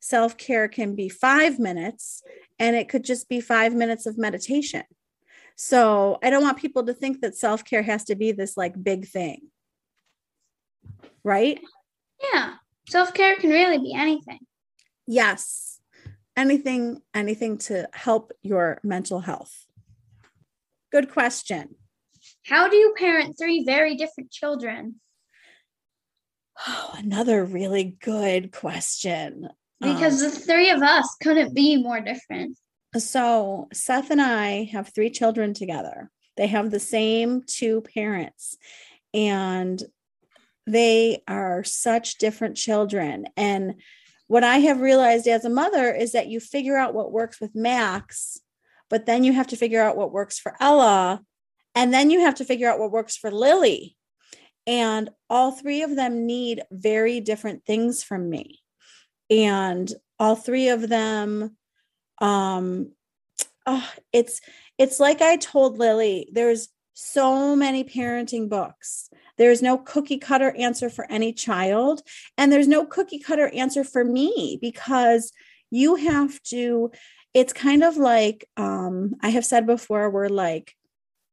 Self-care 0.00 0.68
can 0.68 0.94
be 0.94 1.08
five 1.08 1.58
minutes 1.58 2.22
and 2.58 2.76
it 2.76 2.88
could 2.88 3.04
just 3.04 3.28
be 3.28 3.40
five 3.40 3.74
minutes 3.74 4.06
of 4.06 4.16
meditation. 4.18 4.84
So 5.56 6.18
i 6.22 6.30
don't 6.30 6.44
want 6.44 6.58
people 6.58 6.86
to 6.86 6.94
think 6.94 7.20
that 7.20 7.36
self-care 7.36 7.82
has 7.82 8.04
to 8.04 8.14
be 8.14 8.32
this 8.32 8.56
like 8.56 8.82
big 8.82 9.06
thing. 9.08 9.48
Right? 11.24 11.60
Yeah. 12.32 12.54
Self 12.88 13.12
care 13.12 13.36
can 13.36 13.50
really 13.50 13.78
be 13.78 13.92
anything. 13.94 14.40
yes. 15.06 15.80
Anything 16.36 17.02
anything 17.12 17.58
to 17.58 17.88
help 17.92 18.32
your 18.42 18.78
mental 18.84 19.18
health 19.18 19.66
good 20.92 21.10
question 21.10 21.74
How 22.46 22.68
do 22.68 22.76
you 22.76 22.94
parent 22.96 23.36
three 23.38 23.64
very 23.64 23.94
different 23.96 24.30
children? 24.30 24.96
oh 26.66 26.94
another 26.96 27.44
really 27.44 27.96
good 28.02 28.52
question 28.52 29.48
Because 29.80 30.22
Um, 30.22 30.30
the 30.30 30.36
three 30.36 30.70
of 30.70 30.82
us 30.82 31.16
couldn't 31.22 31.54
be 31.54 31.76
more 31.76 32.00
different. 32.00 32.58
So 32.96 33.68
Seth 33.72 34.10
and 34.10 34.20
I 34.20 34.64
have 34.72 34.88
three 34.94 35.10
children 35.10 35.54
together. 35.54 36.10
They 36.36 36.46
have 36.46 36.70
the 36.70 36.80
same 36.80 37.42
two 37.46 37.82
parents, 37.94 38.56
and 39.12 39.82
they 40.66 41.22
are 41.28 41.64
such 41.64 42.18
different 42.18 42.56
children. 42.56 43.26
And 43.36 43.74
what 44.26 44.44
I 44.44 44.58
have 44.58 44.80
realized 44.80 45.26
as 45.26 45.44
a 45.44 45.50
mother 45.50 45.92
is 45.92 46.12
that 46.12 46.28
you 46.28 46.40
figure 46.40 46.76
out 46.76 46.94
what 46.94 47.12
works 47.12 47.40
with 47.40 47.54
Max, 47.54 48.40
but 48.90 49.06
then 49.06 49.24
you 49.24 49.32
have 49.32 49.48
to 49.48 49.56
figure 49.56 49.82
out 49.82 49.96
what 49.96 50.12
works 50.12 50.38
for 50.38 50.54
Ella, 50.60 51.22
and 51.74 51.92
then 51.92 52.10
you 52.10 52.20
have 52.20 52.36
to 52.36 52.44
figure 52.44 52.68
out 52.68 52.78
what 52.78 52.92
works 52.92 53.16
for 53.16 53.30
Lily. 53.30 53.96
And 54.66 55.08
all 55.30 55.52
three 55.52 55.82
of 55.82 55.96
them 55.96 56.26
need 56.26 56.62
very 56.70 57.20
different 57.20 57.64
things 57.64 58.02
from 58.02 58.28
me. 58.28 58.60
And 59.30 59.90
all 60.18 60.36
three 60.36 60.68
of 60.68 60.88
them 60.88 61.56
um 62.20 62.90
oh, 63.66 63.90
it's 64.12 64.40
it's 64.76 64.98
like 64.98 65.22
i 65.22 65.36
told 65.36 65.78
lily 65.78 66.28
there's 66.32 66.68
so 66.94 67.54
many 67.54 67.84
parenting 67.84 68.48
books 68.48 69.08
there's 69.36 69.62
no 69.62 69.78
cookie 69.78 70.18
cutter 70.18 70.50
answer 70.56 70.90
for 70.90 71.08
any 71.10 71.32
child 71.32 72.02
and 72.36 72.50
there's 72.50 72.66
no 72.66 72.84
cookie 72.84 73.20
cutter 73.20 73.48
answer 73.54 73.84
for 73.84 74.04
me 74.04 74.58
because 74.60 75.32
you 75.70 75.94
have 75.94 76.42
to 76.42 76.90
it's 77.34 77.52
kind 77.52 77.82
of 77.82 77.96
like 77.96 78.48
um 78.56 79.14
i 79.22 79.28
have 79.28 79.44
said 79.44 79.66
before 79.66 80.10
we're 80.10 80.28
like 80.28 80.74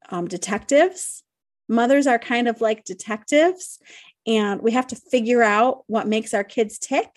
um 0.10 0.28
detectives 0.28 1.24
mothers 1.68 2.08
are 2.08 2.20
kind 2.20 2.48
of 2.48 2.62
like 2.62 2.84
detectives 2.84 3.80
and 4.28 4.62
we 4.62 4.72
have 4.72 4.88
to 4.88 4.96
figure 4.96 5.44
out 5.44 5.84
what 5.88 6.08
makes 6.08 6.34
our 6.34 6.44
kids 6.44 6.78
tick 6.78 7.10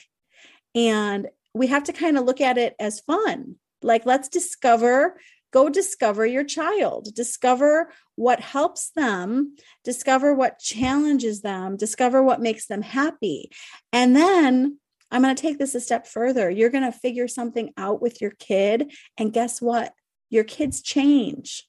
and 0.75 1.29
we 1.55 1.67
have 1.69 1.85
to 1.85 1.93
kind 1.93 2.17
of 2.17 2.25
look 2.25 2.41
at 2.41 2.59
it 2.59 2.75
as 2.79 3.01
fun. 3.01 3.57
Like, 3.83 4.07
let's 4.07 4.29
discover, 4.29 5.21
go 5.53 5.69
discover 5.69 6.27
your 6.27 6.45
child, 6.45 7.15
discover 7.15 7.93
what 8.17 8.41
helps 8.41 8.91
them, 8.91 9.57
discover 9.85 10.35
what 10.35 10.59
challenges 10.59 11.41
them, 11.41 11.77
discover 11.77 12.23
what 12.23 12.41
makes 12.41 12.67
them 12.67 12.83
happy. 12.83 13.51
And 13.93 14.15
then 14.15 14.79
I'm 15.11 15.23
going 15.23 15.35
to 15.35 15.41
take 15.41 15.59
this 15.59 15.75
a 15.75 15.81
step 15.81 16.07
further. 16.07 16.51
You're 16.51 16.71
going 16.71 16.91
to 16.91 16.99
figure 16.99 17.29
something 17.29 17.73
out 17.77 18.03
with 18.03 18.21
your 18.21 18.33
kid. 18.33 18.93
And 19.17 19.33
guess 19.33 19.61
what? 19.63 19.93
Your 20.31 20.45
kids 20.45 20.83
change. 20.83 21.67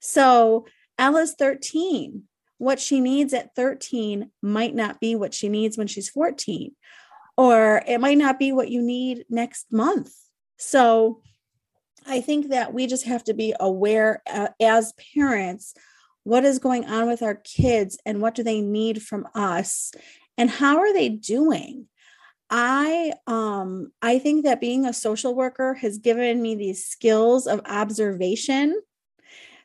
So, 0.00 0.66
Ella's 0.98 1.34
13. 1.38 2.24
What 2.58 2.80
she 2.80 3.00
needs 3.00 3.32
at 3.32 3.54
13 3.54 4.30
might 4.42 4.74
not 4.74 5.00
be 5.00 5.14
what 5.14 5.32
she 5.32 5.48
needs 5.48 5.78
when 5.78 5.86
she's 5.86 6.10
14 6.10 6.74
or 7.38 7.84
it 7.86 8.00
might 8.00 8.18
not 8.18 8.36
be 8.36 8.50
what 8.50 8.68
you 8.68 8.82
need 8.82 9.24
next 9.30 9.66
month. 9.70 10.12
So 10.58 11.22
I 12.04 12.20
think 12.20 12.48
that 12.48 12.74
we 12.74 12.88
just 12.88 13.04
have 13.06 13.22
to 13.24 13.32
be 13.32 13.54
aware 13.60 14.22
uh, 14.28 14.48
as 14.60 14.92
parents 15.14 15.72
what 16.24 16.44
is 16.44 16.58
going 16.58 16.84
on 16.86 17.06
with 17.06 17.22
our 17.22 17.36
kids 17.36 17.96
and 18.04 18.20
what 18.20 18.34
do 18.34 18.42
they 18.42 18.60
need 18.60 19.02
from 19.02 19.26
us 19.36 19.92
and 20.36 20.50
how 20.50 20.78
are 20.78 20.92
they 20.92 21.08
doing? 21.08 21.86
I 22.50 23.12
um 23.26 23.92
I 24.00 24.18
think 24.18 24.44
that 24.44 24.60
being 24.60 24.86
a 24.86 24.92
social 24.92 25.34
worker 25.34 25.74
has 25.74 25.98
given 25.98 26.40
me 26.40 26.54
these 26.54 26.84
skills 26.84 27.46
of 27.46 27.60
observation. 27.66 28.80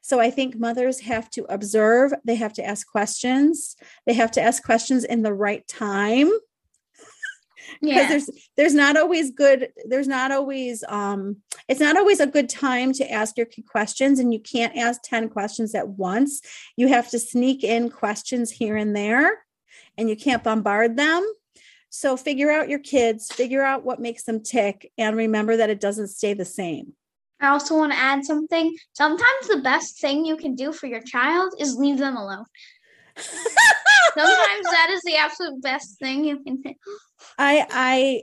So 0.01 0.19
I 0.19 0.31
think 0.31 0.57
mothers 0.57 0.99
have 1.01 1.29
to 1.31 1.45
observe, 1.47 2.13
they 2.25 2.35
have 2.35 2.51
to 2.53 2.65
ask 2.65 2.85
questions, 2.85 3.77
they 4.05 4.13
have 4.13 4.31
to 4.31 4.41
ask 4.41 4.61
questions 4.61 5.05
in 5.05 5.21
the 5.21 5.33
right 5.33 5.65
time 5.67 6.29
because 7.81 8.07
Yeah. 8.07 8.07
there's 8.07 8.29
there's 8.57 8.73
not 8.73 8.97
always 8.97 9.31
good 9.31 9.69
there's 9.87 10.07
not 10.07 10.31
always 10.31 10.83
um 10.87 11.37
it's 11.67 11.79
not 11.79 11.97
always 11.97 12.19
a 12.19 12.27
good 12.27 12.49
time 12.49 12.91
to 12.93 13.09
ask 13.11 13.37
your 13.37 13.47
questions 13.67 14.19
and 14.19 14.33
you 14.33 14.39
can't 14.39 14.75
ask 14.75 15.01
10 15.03 15.29
questions 15.29 15.73
at 15.75 15.87
once 15.87 16.41
you 16.75 16.87
have 16.87 17.09
to 17.09 17.19
sneak 17.19 17.63
in 17.63 17.89
questions 17.89 18.51
here 18.51 18.75
and 18.75 18.95
there 18.95 19.45
and 19.97 20.09
you 20.09 20.15
can't 20.15 20.43
bombard 20.43 20.97
them 20.97 21.25
so 21.95 22.17
figure 22.17 22.49
out 22.49 22.69
your 22.69 22.79
kids 22.79 23.31
figure 23.31 23.61
out 23.61 23.85
what 23.85 23.99
makes 24.01 24.23
them 24.23 24.41
tick 24.41 24.91
and 24.97 25.15
remember 25.15 25.55
that 25.57 25.69
it 25.69 25.79
doesn't 25.79 26.07
stay 26.07 26.33
the 26.33 26.43
same 26.45 26.93
I 27.39 27.49
also 27.49 27.77
want 27.77 27.91
to 27.91 27.97
add 27.97 28.23
something. 28.23 28.73
Sometimes 28.93 29.47
the 29.49 29.57
best 29.57 29.99
thing 29.99 30.23
you 30.25 30.37
can 30.37 30.55
do 30.55 30.71
for 30.71 30.87
your 30.87 31.01
child 31.01 31.53
is 31.59 31.75
leave 31.75 31.97
them 31.97 32.15
alone. 32.15 32.45
Sometimes 33.17 34.63
that 34.71 34.87
is 34.91 35.01
the 35.01 35.17
absolute 35.17 35.61
best 35.61 35.99
thing 35.99 36.23
you 36.23 36.41
can 36.41 36.61
do. 36.61 36.73
i 37.37 37.65
i 37.69 38.21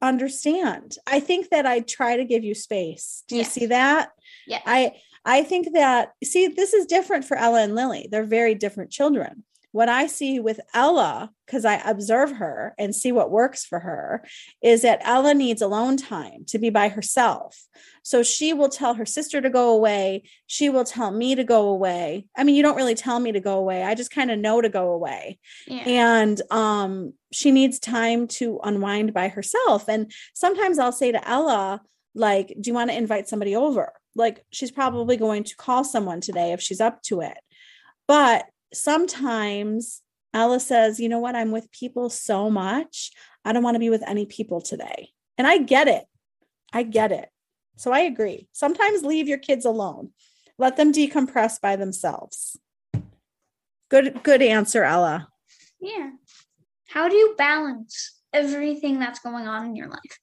understand 0.00 0.96
i 1.08 1.18
think 1.18 1.48
that 1.50 1.66
i 1.66 1.80
try 1.80 2.16
to 2.16 2.24
give 2.24 2.44
you 2.44 2.54
space 2.54 3.24
do 3.26 3.34
you 3.36 3.40
Yes. 3.42 3.52
see 3.52 3.66
that 3.66 4.10
Yeah. 4.46 4.60
I 4.64 4.92
I 5.24 5.42
think 5.42 5.72
that 5.74 6.12
see 6.22 6.46
this 6.48 6.72
is 6.72 6.86
different 6.86 7.24
for 7.24 7.36
Ella 7.36 7.62
and 7.62 7.74
Lily. 7.74 8.08
They're 8.10 8.24
very 8.24 8.54
different 8.54 8.90
children. 8.90 9.44
What 9.72 9.88
I 9.88 10.06
see 10.06 10.38
with 10.38 10.60
Ella 10.74 11.30
cuz 11.46 11.64
I 11.64 11.76
observe 11.76 12.32
her 12.32 12.74
and 12.78 12.94
see 12.94 13.10
what 13.12 13.30
works 13.30 13.64
for 13.64 13.80
her 13.80 14.24
is 14.62 14.82
that 14.82 15.00
Ella 15.04 15.34
needs 15.34 15.60
alone 15.60 15.96
time 15.96 16.44
to 16.48 16.58
be 16.58 16.70
by 16.70 16.88
herself. 16.88 17.58
So 18.04 18.22
she 18.22 18.52
will 18.52 18.68
tell 18.68 18.94
her 18.94 19.06
sister 19.06 19.40
to 19.40 19.50
go 19.50 19.70
away, 19.70 20.22
she 20.46 20.68
will 20.68 20.84
tell 20.84 21.10
me 21.10 21.34
to 21.34 21.44
go 21.44 21.68
away. 21.68 22.26
I 22.36 22.44
mean, 22.44 22.54
you 22.54 22.62
don't 22.62 22.76
really 22.76 22.94
tell 22.94 23.18
me 23.20 23.32
to 23.32 23.40
go 23.40 23.58
away. 23.58 23.82
I 23.82 23.94
just 23.94 24.10
kind 24.10 24.30
of 24.30 24.38
know 24.38 24.60
to 24.60 24.68
go 24.68 24.92
away 24.92 25.38
Yeah. 25.66 25.82
and 25.86 26.40
um 26.50 27.14
she 27.32 27.50
needs 27.50 27.78
time 27.78 28.26
to 28.28 28.60
unwind 28.62 29.14
by 29.14 29.28
herself 29.28 29.88
and 29.88 30.12
sometimes 30.34 30.78
i'll 30.78 30.92
say 30.92 31.10
to 31.12 31.28
ella 31.28 31.80
like 32.14 32.48
do 32.60 32.68
you 32.68 32.74
want 32.74 32.90
to 32.90 32.96
invite 32.96 33.26
somebody 33.26 33.56
over 33.56 33.92
like 34.14 34.44
she's 34.50 34.70
probably 34.70 35.16
going 35.16 35.44
to 35.44 35.56
call 35.56 35.82
someone 35.82 36.20
today 36.20 36.52
if 36.52 36.60
she's 36.60 36.80
up 36.80 37.00
to 37.02 37.22
it 37.22 37.38
but 38.06 38.44
sometimes 38.72 40.02
ella 40.34 40.60
says 40.60 41.00
you 41.00 41.08
know 41.08 41.18
what? 41.18 41.36
I'm 41.36 41.50
with 41.50 41.70
people 41.72 42.10
so 42.10 42.50
much 42.50 43.10
i 43.44 43.52
don't 43.52 43.62
want 43.62 43.74
to 43.74 43.80
be 43.80 43.90
with 43.90 44.06
any 44.06 44.26
people 44.26 44.60
today. 44.60 45.10
And 45.38 45.46
i 45.46 45.58
get 45.58 45.88
it. 45.88 46.04
I 46.72 46.82
get 46.82 47.12
it. 47.12 47.28
So 47.76 47.92
i 47.92 48.00
agree. 48.00 48.48
Sometimes 48.52 49.04
leave 49.04 49.28
your 49.28 49.38
kids 49.38 49.64
alone. 49.64 50.10
Let 50.58 50.76
them 50.76 50.92
decompress 50.92 51.60
by 51.60 51.76
themselves. 51.76 52.58
Good 53.90 54.22
good 54.22 54.42
answer 54.42 54.84
ella. 54.84 55.28
Yeah. 55.80 56.10
How 56.88 57.08
do 57.08 57.16
you 57.16 57.34
balance 57.36 58.20
everything 58.32 58.98
that's 58.98 59.20
going 59.20 59.46
on 59.46 59.66
in 59.66 59.76
your 59.76 59.88
life? 59.88 60.18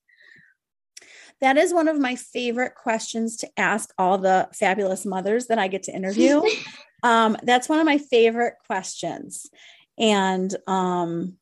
That 1.41 1.57
is 1.57 1.73
one 1.73 1.87
of 1.87 1.99
my 1.99 2.15
favorite 2.15 2.75
questions 2.75 3.37
to 3.37 3.49
ask 3.57 3.93
all 3.97 4.17
the 4.17 4.49
fabulous 4.53 5.05
mothers 5.05 5.47
that 5.47 5.57
I 5.57 5.67
get 5.67 5.83
to 5.83 5.91
interview. 5.91 6.41
um, 7.03 7.37
that's 7.43 7.69
one 7.69 7.79
of 7.79 7.85
my 7.85 7.97
favorite 7.97 8.55
questions. 8.67 9.49
And 9.97 10.55
um, 10.67 11.37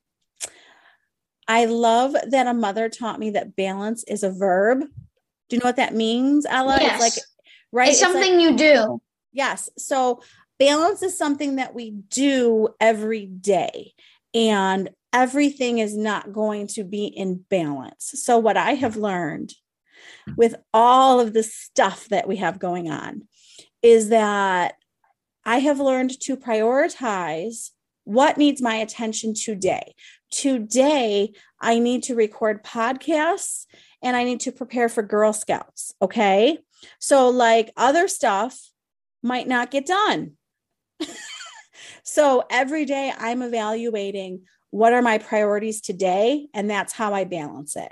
I 1.47 1.65
love 1.65 2.15
that 2.29 2.47
a 2.47 2.53
mother 2.53 2.89
taught 2.89 3.19
me 3.19 3.31
that 3.31 3.55
balance 3.55 4.03
is 4.05 4.23
a 4.23 4.31
verb. 4.31 4.81
Do 4.81 5.55
you 5.55 5.59
know 5.59 5.67
what 5.67 5.77
that 5.77 5.95
means, 5.95 6.45
Ella? 6.47 6.77
Yes. 6.81 6.93
It's 6.93 7.17
like, 7.17 7.25
right? 7.71 7.89
It's 7.89 8.01
like- 8.01 8.11
something 8.11 8.39
you 8.39 8.57
do. 8.57 9.01
Yes. 9.31 9.69
So 9.77 10.21
balance 10.59 11.03
is 11.03 11.17
something 11.17 11.57
that 11.57 11.73
we 11.75 11.91
do 11.91 12.69
every 12.79 13.25
day, 13.25 13.93
and 14.33 14.89
everything 15.13 15.79
is 15.79 15.95
not 15.95 16.33
going 16.33 16.67
to 16.67 16.83
be 16.83 17.05
in 17.05 17.45
balance. 17.49 18.11
So, 18.15 18.39
what 18.39 18.57
I 18.57 18.73
have 18.73 18.97
learned 18.97 19.53
with 20.35 20.55
all 20.73 21.19
of 21.19 21.33
the 21.33 21.43
stuff 21.43 22.07
that 22.09 22.27
we 22.27 22.37
have 22.37 22.59
going 22.59 22.89
on 22.89 23.27
is 23.81 24.09
that 24.09 24.75
I 25.47 25.59
have 25.59 25.79
learned 25.79 26.19
to 26.19 26.35
prioritize 26.35 27.71
what 28.03 28.37
needs 28.37 28.61
my 28.61 28.75
attention 28.75 29.33
today. 29.33 29.95
Today, 30.29 31.31
I 31.61 31.79
need 31.79 32.03
to 32.03 32.15
record 32.15 32.65
podcasts 32.65 33.65
and 34.01 34.17
I 34.17 34.25
need 34.25 34.41
to 34.41 34.51
prepare 34.51 34.89
for 34.89 35.03
Girl 35.03 35.31
Scouts. 35.31 35.93
Okay. 36.01 36.59
So, 36.99 37.29
like 37.29 37.71
other 37.77 38.09
stuff, 38.09 38.59
might 39.23 39.47
not 39.47 39.71
get 39.71 39.85
done. 39.85 40.33
so 42.03 42.43
every 42.49 42.83
day 42.83 43.13
I'm 43.17 43.41
evaluating 43.41 44.41
what 44.71 44.91
are 44.91 45.01
my 45.01 45.17
priorities 45.17 45.79
today, 45.79 46.47
and 46.53 46.69
that's 46.69 46.91
how 46.91 47.13
I 47.13 47.23
balance 47.23 47.77
it. 47.77 47.91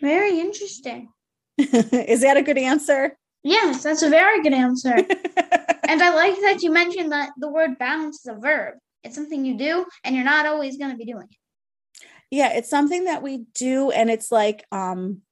Very 0.00 0.40
interesting. 0.40 1.10
Is 1.58 2.22
that 2.22 2.38
a 2.38 2.42
good 2.42 2.58
answer? 2.58 3.16
Yes, 3.42 3.82
that's 3.82 4.02
a 4.02 4.10
very 4.10 4.42
good 4.42 4.52
answer. 4.52 4.94
and 4.94 6.02
I 6.02 6.14
like 6.14 6.40
that 6.42 6.62
you 6.62 6.70
mentioned 6.70 7.12
that 7.12 7.30
the 7.36 7.50
word 7.50 7.78
balance 7.78 8.20
is 8.20 8.26
a 8.26 8.34
verb. 8.34 8.74
It's 9.02 9.16
something 9.16 9.44
you 9.44 9.58
do, 9.58 9.84
and 10.04 10.14
you're 10.14 10.24
not 10.24 10.46
always 10.46 10.78
going 10.78 10.92
to 10.92 10.96
be 10.96 11.04
doing 11.04 11.26
it. 11.30 12.06
Yeah, 12.30 12.52
it's 12.52 12.70
something 12.70 13.04
that 13.04 13.22
we 13.22 13.44
do, 13.54 13.90
and 13.90 14.08
it's 14.10 14.30
like 14.30 14.64
um, 14.70 15.22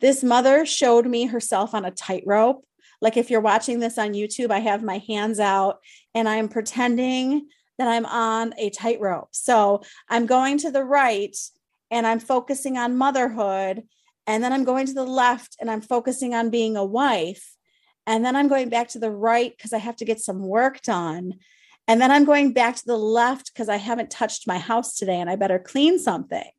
this 0.00 0.24
mother 0.24 0.66
showed 0.66 1.06
me 1.06 1.26
herself 1.26 1.74
on 1.74 1.84
a 1.84 1.92
tightrope. 1.92 2.66
Like 3.00 3.16
if 3.16 3.30
you're 3.30 3.40
watching 3.40 3.78
this 3.78 3.98
on 3.98 4.14
YouTube, 4.14 4.50
I 4.50 4.58
have 4.58 4.82
my 4.82 4.98
hands 5.08 5.40
out 5.40 5.78
and 6.14 6.28
I'm 6.28 6.48
pretending 6.48 7.48
that 7.78 7.88
I'm 7.88 8.06
on 8.06 8.52
a 8.58 8.70
tightrope. 8.70 9.28
So 9.32 9.82
I'm 10.08 10.26
going 10.26 10.58
to 10.58 10.70
the 10.70 10.84
right 10.84 11.36
and 11.90 12.06
I'm 12.06 12.20
focusing 12.20 12.78
on 12.78 12.96
motherhood. 12.96 13.82
And 14.26 14.42
then 14.42 14.52
I'm 14.52 14.64
going 14.64 14.86
to 14.86 14.94
the 14.94 15.04
left 15.04 15.56
and 15.60 15.70
I'm 15.70 15.80
focusing 15.80 16.34
on 16.34 16.50
being 16.50 16.76
a 16.76 16.84
wife. 16.84 17.54
And 18.06 18.24
then 18.24 18.36
I'm 18.36 18.48
going 18.48 18.68
back 18.68 18.88
to 18.88 18.98
the 18.98 19.10
right 19.10 19.52
because 19.56 19.72
I 19.72 19.78
have 19.78 19.96
to 19.96 20.04
get 20.04 20.20
some 20.20 20.40
work 20.40 20.82
done. 20.82 21.34
And 21.88 22.00
then 22.00 22.10
I'm 22.10 22.24
going 22.24 22.52
back 22.52 22.76
to 22.76 22.86
the 22.86 22.96
left 22.96 23.52
because 23.52 23.68
I 23.68 23.76
haven't 23.76 24.10
touched 24.10 24.46
my 24.46 24.58
house 24.58 24.96
today 24.96 25.20
and 25.20 25.28
I 25.28 25.36
better 25.36 25.58
clean 25.58 25.98
something. 25.98 26.50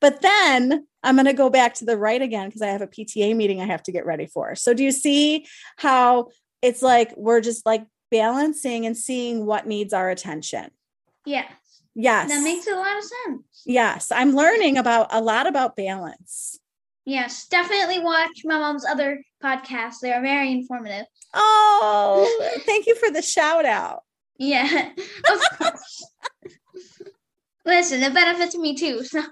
But 0.00 0.22
then 0.22 0.86
I'm 1.02 1.16
going 1.16 1.26
to 1.26 1.32
go 1.32 1.50
back 1.50 1.74
to 1.74 1.84
the 1.84 1.96
right 1.96 2.20
again 2.20 2.48
because 2.48 2.62
I 2.62 2.68
have 2.68 2.82
a 2.82 2.86
PTA 2.86 3.34
meeting 3.36 3.60
I 3.60 3.66
have 3.66 3.82
to 3.84 3.92
get 3.92 4.06
ready 4.06 4.26
for. 4.26 4.54
So, 4.54 4.74
do 4.74 4.82
you 4.82 4.92
see 4.92 5.46
how 5.76 6.28
it's 6.62 6.82
like 6.82 7.14
we're 7.16 7.40
just 7.40 7.66
like 7.66 7.86
balancing 8.10 8.86
and 8.86 8.96
seeing 8.96 9.44
what 9.44 9.66
needs 9.66 9.92
our 9.92 10.10
attention? 10.10 10.70
Yes. 11.24 11.52
Yes. 11.94 12.28
That 12.30 12.42
makes 12.42 12.66
a 12.66 12.74
lot 12.74 12.96
of 12.96 13.04
sense. 13.04 13.62
Yes. 13.66 14.12
I'm 14.12 14.34
learning 14.34 14.78
about 14.78 15.08
a 15.10 15.20
lot 15.20 15.46
about 15.46 15.76
balance. 15.76 16.58
Yes. 17.08 17.46
Definitely 17.48 18.00
watch 18.00 18.42
my 18.44 18.58
mom's 18.58 18.84
other 18.84 19.22
podcasts. 19.42 20.00
They 20.02 20.12
are 20.12 20.20
very 20.20 20.52
informative. 20.52 21.06
Oh, 21.32 22.58
thank 22.66 22.86
you 22.86 22.94
for 22.96 23.10
the 23.10 23.22
shout 23.22 23.64
out. 23.64 24.02
Yeah. 24.38 24.90
Of. 25.30 25.72
Listen, 27.64 28.02
it 28.02 28.12
benefits 28.12 28.56
me 28.56 28.74
too. 28.76 29.04
So 29.04 29.22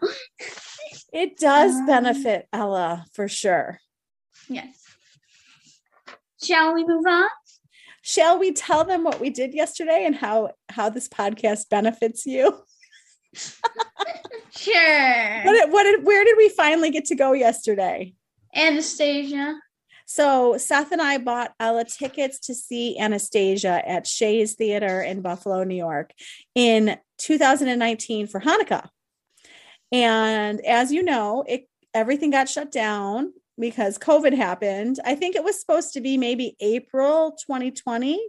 It 1.12 1.36
does 1.38 1.74
Um, 1.74 1.86
benefit 1.86 2.48
Ella 2.52 3.04
for 3.12 3.28
sure. 3.28 3.78
yes. 4.48 4.82
Shall 6.42 6.72
we 6.74 6.82
move 6.84 7.04
on? 7.06 7.28
Shall 8.02 8.38
we 8.38 8.52
tell 8.52 8.84
them 8.84 9.04
what 9.04 9.20
we 9.20 9.30
did 9.30 9.52
yesterday 9.52 10.04
and 10.06 10.14
how 10.14 10.52
how 10.70 10.88
this 10.88 11.08
podcast 11.08 11.68
benefits 11.68 12.24
you? 12.24 12.62
Sure. 14.56 15.15
What 15.70 15.84
did, 15.84 15.96
what 15.96 15.96
did 15.96 16.04
where 16.04 16.24
did 16.24 16.36
we 16.36 16.48
finally 16.48 16.90
get 16.90 17.06
to 17.06 17.14
go 17.14 17.32
yesterday? 17.32 18.14
Anastasia. 18.54 19.58
So 20.06 20.56
Seth 20.56 20.92
and 20.92 21.02
I 21.02 21.18
bought 21.18 21.52
Ella 21.58 21.84
tickets 21.84 22.38
to 22.46 22.54
see 22.54 22.96
Anastasia 22.98 23.82
at 23.86 24.06
Shea's 24.06 24.54
Theater 24.54 25.02
in 25.02 25.20
Buffalo, 25.20 25.64
New 25.64 25.74
York 25.74 26.12
in 26.54 26.96
2019 27.18 28.28
for 28.28 28.40
Hanukkah. 28.40 28.88
And 29.90 30.64
as 30.64 30.92
you 30.92 31.02
know, 31.02 31.44
it 31.46 31.68
everything 31.92 32.30
got 32.30 32.48
shut 32.48 32.70
down 32.70 33.32
because 33.58 33.98
COVID 33.98 34.36
happened. 34.36 35.00
I 35.04 35.16
think 35.16 35.34
it 35.34 35.42
was 35.42 35.60
supposed 35.60 35.94
to 35.94 36.00
be 36.00 36.16
maybe 36.18 36.56
April 36.60 37.32
2020. 37.32 38.20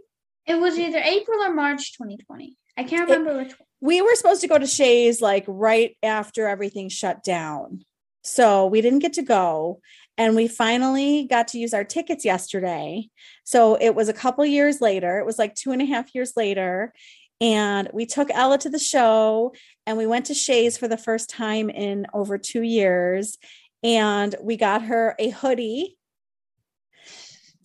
It 0.46 0.54
was 0.54 0.78
either 0.78 0.98
April 0.98 1.42
or 1.42 1.54
March 1.54 1.92
2020. 1.96 2.56
I 2.76 2.84
can't 2.84 3.08
remember 3.08 3.36
which 3.36 3.58
one. 3.58 3.67
We 3.80 4.00
were 4.00 4.14
supposed 4.14 4.40
to 4.40 4.48
go 4.48 4.58
to 4.58 4.66
Shea's 4.66 5.20
like 5.20 5.44
right 5.46 5.96
after 6.02 6.48
everything 6.48 6.88
shut 6.88 7.22
down. 7.22 7.84
So 8.24 8.66
we 8.66 8.80
didn't 8.80 8.98
get 8.98 9.14
to 9.14 9.22
go. 9.22 9.80
And 10.16 10.34
we 10.34 10.48
finally 10.48 11.24
got 11.24 11.48
to 11.48 11.58
use 11.58 11.72
our 11.72 11.84
tickets 11.84 12.24
yesterday. 12.24 13.08
So 13.44 13.76
it 13.76 13.94
was 13.94 14.08
a 14.08 14.12
couple 14.14 14.44
years 14.44 14.80
later. 14.80 15.18
It 15.18 15.26
was 15.26 15.38
like 15.38 15.54
two 15.54 15.70
and 15.70 15.80
a 15.80 15.86
half 15.86 16.14
years 16.14 16.32
later. 16.36 16.92
And 17.40 17.88
we 17.92 18.04
took 18.04 18.30
Ella 18.30 18.58
to 18.58 18.68
the 18.68 18.80
show 18.80 19.54
and 19.86 19.96
we 19.96 20.06
went 20.06 20.26
to 20.26 20.34
Shea's 20.34 20.76
for 20.76 20.88
the 20.88 20.96
first 20.96 21.30
time 21.30 21.70
in 21.70 22.06
over 22.12 22.36
two 22.36 22.62
years. 22.62 23.38
And 23.84 24.34
we 24.42 24.56
got 24.56 24.82
her 24.82 25.14
a 25.20 25.30
hoodie, 25.30 25.96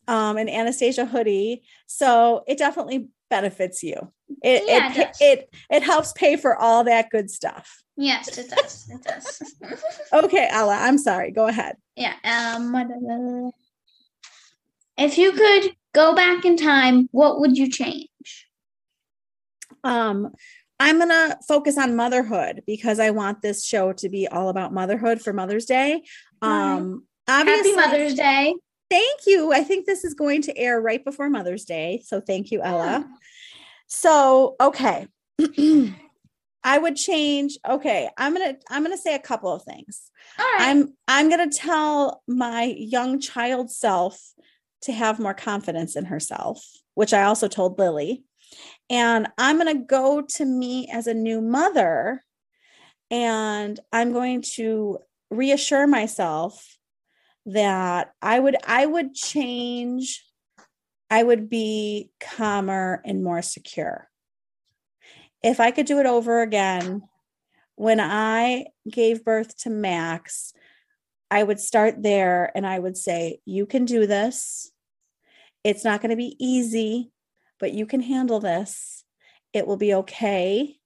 um, 0.08 0.38
an 0.38 0.50
Anastasia 0.50 1.06
hoodie. 1.06 1.64
So 1.88 2.44
it 2.48 2.58
definitely 2.58 3.10
benefits 3.30 3.84
you. 3.84 4.12
It, 4.44 4.64
Yeah, 4.66 4.92
it, 4.92 4.98
it 4.98 5.16
it, 5.20 5.56
it 5.70 5.84
helps 5.84 6.14
pay 6.14 6.36
for 6.36 6.56
all 6.56 6.84
that 6.86 7.10
good 7.10 7.30
stuff. 7.30 7.84
Yes, 7.96 8.38
it 8.38 8.50
does. 8.50 8.90
It 8.90 9.04
does. 9.04 9.56
Okay, 10.14 10.48
Ella, 10.50 10.78
I'm 10.80 10.98
sorry. 10.98 11.32
Go 11.32 11.48
ahead. 11.48 11.76
yeah. 11.96 12.16
Um. 12.24 13.52
If 14.98 15.18
you 15.18 15.32
could 15.32 15.76
go 15.94 16.14
back 16.14 16.46
in 16.46 16.56
time, 16.56 17.10
what 17.12 17.40
would 17.40 17.58
you 17.58 17.70
change? 17.70 18.08
Um, 19.84 20.32
I'm 20.80 21.00
gonna 21.00 21.38
focus 21.48 21.78
on 21.78 21.96
motherhood 21.96 22.64
because 22.66 23.00
I 23.00 23.12
want 23.12 23.42
this 23.42 23.66
show 23.66 23.94
to 23.94 24.10
be 24.10 24.28
all 24.28 24.50
about 24.50 24.74
motherhood 24.74 25.22
for 25.22 25.34
Mother's 25.34 25.66
Day. 25.66 26.04
Um, 26.42 27.06
obviously, 27.28 27.74
Happy 27.74 27.90
Mother's 27.90 28.14
Day. 28.16 28.54
Thank 28.94 29.22
you. 29.26 29.52
I 29.52 29.64
think 29.64 29.88
this 29.88 30.04
is 30.04 30.14
going 30.14 30.44
to 30.44 30.56
air 30.56 30.80
right 30.80 31.04
before 31.04 31.28
Mother's 31.28 31.66
Day, 31.66 32.04
so 32.06 32.22
thank 32.22 32.52
you, 32.52 32.62
Ella. 32.62 33.10
So, 33.88 34.56
okay. 34.62 35.08
I 36.64 36.78
would 36.78 36.96
change. 36.96 37.58
Okay, 37.68 38.08
I'm 38.20 38.34
gonna 38.34 38.56
I'm 38.70 38.84
gonna 38.84 39.00
say 39.00 39.16
a 39.16 39.20
couple 39.20 39.52
of 39.52 39.64
things. 39.64 40.12
All 40.38 40.46
right. 40.46 40.68
I'm 40.68 40.94
I'm 41.08 41.28
gonna 41.32 41.50
tell 41.50 42.22
my 42.28 42.66
young 42.78 43.20
child 43.20 43.72
self 43.72 44.22
to 44.84 44.92
have 44.92 45.20
more 45.20 45.34
confidence 45.34 45.96
in 45.96 46.06
herself, 46.06 46.64
which 46.94 47.16
I 47.16 47.24
also 47.24 47.48
told 47.48 47.80
Lily. 47.80 48.24
And 48.92 49.28
I'm 49.40 49.58
gonna 49.58 49.74
go 49.74 50.22
to 50.36 50.46
me 50.46 50.88
as 50.94 51.08
a 51.08 51.16
new 51.16 51.42
mother, 51.42 52.24
and 53.10 53.80
I'm 53.92 54.14
going 54.14 54.44
to 54.54 55.00
reassure 55.32 55.88
myself 55.88 56.78
that 57.46 58.14
I 58.22 58.40
would 58.40 58.56
I 58.66 58.86
would 58.86 59.14
change. 59.14 60.26
I 61.10 61.22
would 61.22 61.50
be 61.50 62.10
calmer 62.20 63.02
and 63.06 63.24
more 63.24 63.42
secure. 63.42 64.10
If 65.44 65.60
I 65.60 65.72
could 65.72 65.86
do 65.86 66.00
it 66.00 66.06
over 66.06 66.42
again, 66.42 67.04
when 67.76 68.00
I 68.00 68.68
gave 68.90 69.26
birth 69.26 69.58
to 69.60 69.70
Max, 69.70 70.54
I 71.30 71.44
would 71.44 71.60
start 71.60 72.02
there 72.02 72.52
and 72.56 72.66
I 72.66 72.80
would 72.80 72.98
say, 72.98 73.40
You 73.46 73.66
can 73.66 73.86
do 73.86 74.08
this. 74.08 74.72
It's 75.64 75.84
not 75.84 76.02
going 76.02 76.12
to 76.12 76.16
be 76.16 76.36
easy, 76.40 77.12
but 77.60 77.74
you 77.74 77.86
can 77.86 78.02
handle 78.02 78.40
this. 78.40 79.04
It 79.54 79.66
will 79.66 79.78
be 79.78 79.94
okay. 79.96 80.78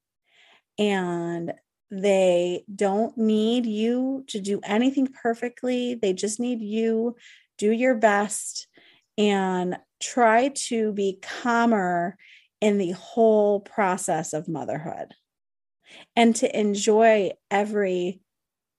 And 0.77 1.53
they 1.89 2.63
don't 2.73 3.17
need 3.17 3.65
you 3.65 4.25
to 4.27 4.39
do 4.39 4.59
anything 4.63 5.07
perfectly. 5.07 5.95
They 5.95 6.13
just 6.13 6.39
need 6.39 6.61
you. 6.61 7.15
Do 7.57 7.71
your 7.71 7.95
best 7.95 8.67
and 9.17 9.77
try 9.99 10.49
to 10.49 10.91
be 10.93 11.19
calmer 11.21 12.17
in 12.61 12.77
the 12.77 12.91
whole 12.91 13.61
process 13.61 14.33
of 14.33 14.47
motherhood 14.47 15.13
and 16.15 16.35
to 16.35 16.59
enjoy 16.59 17.31
every 17.49 18.19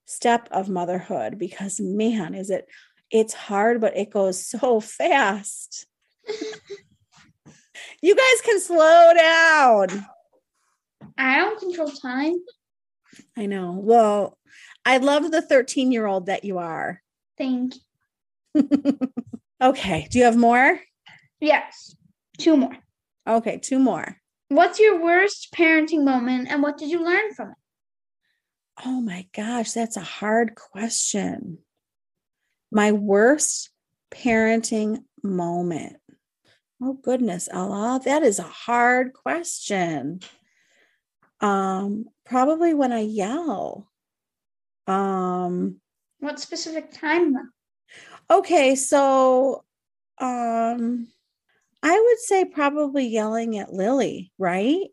step 0.06 0.48
of 0.50 0.68
motherhood 0.68 1.38
because 1.38 1.80
man 1.80 2.34
is 2.34 2.50
it 2.50 2.66
it's 3.10 3.34
hard 3.34 3.80
but 3.80 3.96
it 3.96 4.10
goes 4.10 4.44
so 4.44 4.80
fast 4.98 5.86
you 8.02 8.14
guys 8.14 8.40
can 8.44 8.60
slow 8.60 9.12
down 9.14 10.06
I 11.16 11.38
don't 11.38 11.58
control 11.58 11.90
time. 11.90 12.34
I 13.36 13.46
know 13.46 13.72
well 13.72 14.38
i 14.84 14.96
love 14.98 15.30
the 15.30 15.42
13 15.42 15.92
year 15.92 16.06
old 16.06 16.26
that 16.26 16.44
you 16.44 16.58
are 16.58 17.02
Thank 17.36 17.74
you. 18.54 18.68
okay 19.62 20.08
do 20.10 20.18
you 20.18 20.24
have 20.24 20.36
more 20.36 20.80
Yes. 21.40 21.94
Two 22.38 22.56
more. 22.56 22.76
okay 23.28 23.58
two 23.58 23.78
more 23.78 24.16
What's 24.48 24.80
your 24.80 25.02
worst 25.02 25.48
parenting 25.54 26.04
moment 26.04 26.48
and 26.50 26.62
what 26.62 26.78
did 26.78 26.88
you 26.88 27.04
learn 27.04 27.34
from 27.34 27.50
it? 27.50 27.56
Oh 28.84 29.00
my 29.02 29.26
gosh, 29.36 29.72
that's 29.72 29.96
a 29.98 30.00
hard 30.00 30.54
question. 30.54 31.58
My 32.72 32.92
worst 32.92 33.68
parenting 34.10 35.02
moment. 35.22 35.96
Oh 36.82 36.94
goodness, 36.94 37.48
Ella, 37.52 38.00
that 38.06 38.22
is 38.22 38.38
a 38.38 38.44
hard 38.44 39.12
question. 39.12 40.20
Um, 41.40 42.06
probably 42.24 42.74
when 42.74 42.92
I 42.92 43.00
yell. 43.00 43.88
Um, 44.86 45.80
What 46.20 46.40
specific 46.40 46.92
time 46.92 47.36
okay, 48.30 48.74
so 48.74 49.64
um 50.18 51.08
I 51.82 52.00
would 52.00 52.18
say 52.18 52.44
probably 52.44 53.06
yelling 53.06 53.58
at 53.58 53.72
Lily, 53.72 54.32
right? 54.38 54.86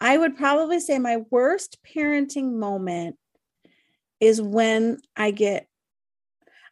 I 0.00 0.16
would 0.16 0.36
probably 0.36 0.80
say 0.80 0.98
my 0.98 1.18
worst 1.30 1.78
parenting 1.84 2.54
moment 2.54 3.16
is 4.20 4.40
when 4.40 4.98
I 5.16 5.30
get 5.30 5.66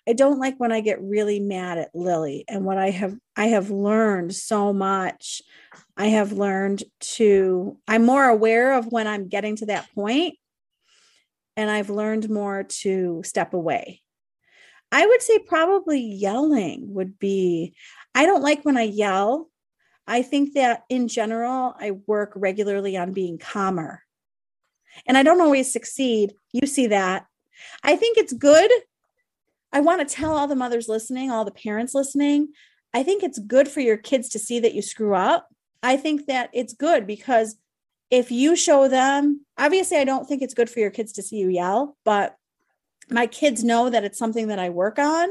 I 0.09 0.13
don't 0.13 0.39
like 0.39 0.59
when 0.59 0.71
I 0.71 0.81
get 0.81 1.03
really 1.03 1.41
mad 1.41 1.79
at 1.79 1.95
Lily 1.95 2.45
and 2.49 2.65
what 2.65 2.79
I 2.79 2.91
have 2.91 3.17
I 3.37 3.47
have 3.47 3.71
learned 3.71 4.35
so 4.35 4.73
much. 4.73 5.43
I 5.97 6.07
have 6.07 6.33
learned 6.33 6.85
to 7.01 7.79
I'm 7.89 8.05
more 8.05 8.25
aware 8.25 8.75
of 8.75 8.93
when 8.93 9.07
I'm 9.07 9.29
getting 9.29 9.57
to 9.57 9.67
that 9.67 9.93
point 9.95 10.35
and 11.57 11.71
I've 11.71 11.91
learned 11.91 12.29
more 12.29 12.65
to 12.65 13.23
step 13.25 13.55
away. 13.55 14.03
I 14.93 15.07
would 15.07 15.23
say 15.23 15.39
probably 15.39 16.01
yelling 16.01 16.93
would 16.95 17.19
be 17.19 17.75
I 18.15 18.27
don't 18.27 18.43
like 18.43 18.65
when 18.65 18.77
I 18.77 18.83
yell. 18.83 19.51
I 20.07 20.23
think 20.23 20.55
that 20.55 20.85
in 20.89 21.09
general 21.09 21.75
I 21.79 21.93
work 22.07 22.33
regularly 22.37 22.97
on 22.97 23.13
being 23.13 23.39
calmer. 23.39 24.03
And 25.07 25.19
I 25.19 25.23
don't 25.23 25.41
always 25.41 25.73
succeed. 25.73 26.35
You 26.53 26.67
see 26.67 26.87
that. 26.89 27.27
I 27.83 27.97
think 27.97 28.19
it's 28.19 28.33
good 28.33 28.71
I 29.73 29.81
want 29.81 30.07
to 30.07 30.15
tell 30.15 30.37
all 30.37 30.47
the 30.47 30.57
mothers 30.57 30.89
listening, 30.89 31.31
all 31.31 31.45
the 31.45 31.51
parents 31.51 31.95
listening, 31.95 32.49
I 32.95 33.03
think 33.03 33.23
it's 33.23 33.39
good 33.39 33.69
for 33.69 33.81
your 33.81 33.99
kids 33.99 34.31
to 34.31 34.39
see 34.39 34.61
that 34.61 34.75
you 34.75 34.81
screw 34.81 35.15
up. 35.15 35.49
I 35.83 35.97
think 35.97 36.27
that 36.27 36.51
it's 36.53 36.73
good 36.73 37.07
because 37.07 37.57
if 38.11 38.31
you 38.31 38.57
show 38.57 38.89
them, 38.89 39.45
obviously, 39.59 39.99
I 39.99 40.05
don't 40.05 40.27
think 40.27 40.43
it's 40.43 40.55
good 40.55 40.71
for 40.71 40.81
your 40.81 40.91
kids 40.91 41.12
to 41.15 41.23
see 41.23 41.37
you 41.37 41.49
yell, 41.49 41.97
but 42.05 42.37
my 43.11 43.27
kids 43.27 43.65
know 43.65 43.91
that 43.91 44.05
it's 44.05 44.19
something 44.19 44.49
that 44.49 44.59
I 44.59 44.71
work 44.71 44.99
on. 44.99 45.29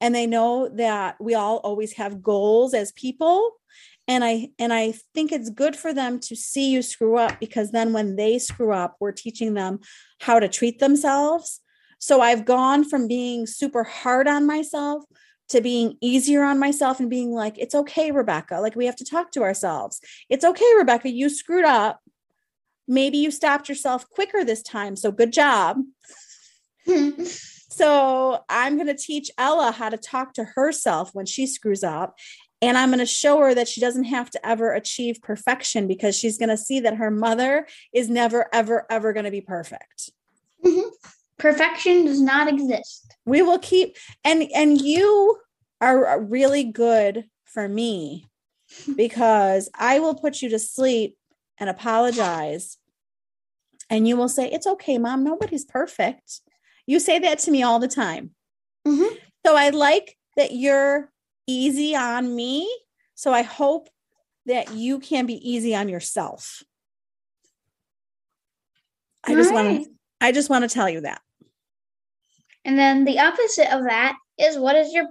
And 0.00 0.14
they 0.14 0.26
know 0.26 0.68
that 0.68 1.16
we 1.20 1.34
all 1.34 1.58
always 1.58 1.92
have 1.92 2.22
goals 2.22 2.74
as 2.74 2.90
people. 2.92 3.52
And 4.08 4.24
I 4.24 4.48
and 4.58 4.72
I 4.72 4.94
think 5.14 5.30
it's 5.30 5.48
good 5.48 5.76
for 5.76 5.94
them 5.94 6.18
to 6.20 6.34
see 6.34 6.70
you 6.70 6.82
screw 6.82 7.16
up 7.16 7.38
because 7.38 7.70
then 7.70 7.92
when 7.92 8.16
they 8.16 8.40
screw 8.40 8.72
up, 8.72 8.96
we're 8.98 9.12
teaching 9.12 9.54
them 9.54 9.78
how 10.20 10.40
to 10.40 10.48
treat 10.48 10.80
themselves 10.80 11.62
so 12.02 12.20
I've 12.20 12.44
gone 12.44 12.82
from 12.82 13.06
being 13.06 13.46
super 13.46 13.84
hard 13.84 14.26
on 14.26 14.44
myself 14.44 15.04
to 15.48 15.60
being 15.60 15.96
easier 16.00 16.42
on 16.42 16.58
myself 16.58 17.00
and 17.00 17.10
being 17.10 17.32
like, 17.32 17.58
it's 17.58 17.74
okay, 17.74 18.10
Rebecca. 18.10 18.60
Like 18.60 18.76
we 18.76 18.86
have 18.86 18.96
to 18.96 19.04
talk 19.04 19.30
to 19.32 19.42
ourselves. 19.42 20.00
It's 20.28 20.44
okay, 20.44 20.74
Rebecca. 20.76 21.10
You 21.10 21.28
screwed 21.28 21.64
up. 21.64 22.00
Maybe 22.88 23.18
you 23.18 23.30
stopped 23.30 23.68
yourself 23.68 24.08
quicker 24.08 24.44
this 24.44 24.62
time. 24.62 24.96
So 24.96 25.12
good 25.12 25.32
job. 25.32 25.78
so 27.26 28.44
I'm 28.48 28.76
going 28.76 28.88
to 28.88 28.96
teach 28.96 29.30
Ella 29.38 29.72
how 29.72 29.88
to 29.88 29.96
talk 29.96 30.34
to 30.34 30.44
herself 30.44 31.10
when 31.12 31.26
she 31.26 31.46
screws 31.46 31.84
up. 31.84 32.16
And 32.60 32.78
I'm 32.78 32.90
going 32.90 33.00
to 33.00 33.06
show 33.06 33.40
her 33.40 33.54
that 33.54 33.66
she 33.66 33.80
doesn't 33.80 34.04
have 34.04 34.30
to 34.30 34.46
ever 34.46 34.72
achieve 34.72 35.20
perfection 35.20 35.88
because 35.88 36.16
she's 36.16 36.38
going 36.38 36.48
to 36.48 36.56
see 36.56 36.80
that 36.80 36.96
her 36.96 37.10
mother 37.10 37.66
is 37.92 38.08
never, 38.08 38.48
ever, 38.52 38.86
ever 38.88 39.12
going 39.12 39.24
to 39.24 39.32
be 39.32 39.40
perfect. 39.40 40.10
Mm-hmm. 40.64 40.88
Perfection 41.42 42.04
does 42.04 42.20
not 42.20 42.46
exist. 42.46 43.16
We 43.26 43.42
will 43.42 43.58
keep 43.58 43.96
and 44.24 44.48
and 44.54 44.80
you 44.80 45.38
are 45.80 46.20
really 46.20 46.62
good 46.62 47.24
for 47.44 47.68
me 47.68 48.28
because 48.96 49.68
I 49.74 49.98
will 49.98 50.14
put 50.14 50.40
you 50.40 50.48
to 50.50 50.58
sleep 50.60 51.16
and 51.58 51.68
apologize 51.68 52.78
and 53.90 54.06
you 54.06 54.16
will 54.16 54.28
say 54.28 54.48
it's 54.52 54.68
okay 54.68 54.98
mom 54.98 55.24
nobody's 55.24 55.64
perfect. 55.64 56.42
You 56.86 57.00
say 57.00 57.18
that 57.18 57.40
to 57.40 57.50
me 57.50 57.64
all 57.64 57.80
the 57.80 57.88
time. 57.88 58.30
Mm-hmm. 58.86 59.16
So 59.44 59.56
I 59.56 59.70
like 59.70 60.16
that 60.36 60.52
you're 60.52 61.10
easy 61.48 61.96
on 61.96 62.36
me. 62.36 62.72
So 63.16 63.32
I 63.32 63.42
hope 63.42 63.88
that 64.46 64.74
you 64.74 65.00
can 65.00 65.26
be 65.26 65.34
easy 65.34 65.74
on 65.74 65.88
yourself. 65.88 66.62
I 69.24 69.34
just 69.34 69.50
right. 69.50 69.64
want 69.64 69.84
to 69.86 69.90
I 70.20 70.30
just 70.30 70.48
want 70.48 70.62
to 70.62 70.72
tell 70.72 70.88
you 70.88 71.00
that. 71.00 71.20
And 72.64 72.78
then 72.78 73.04
the 73.04 73.18
opposite 73.18 73.72
of 73.74 73.84
that 73.84 74.16
is 74.38 74.58
what 74.58 74.76
is 74.76 74.92
your 74.92 75.06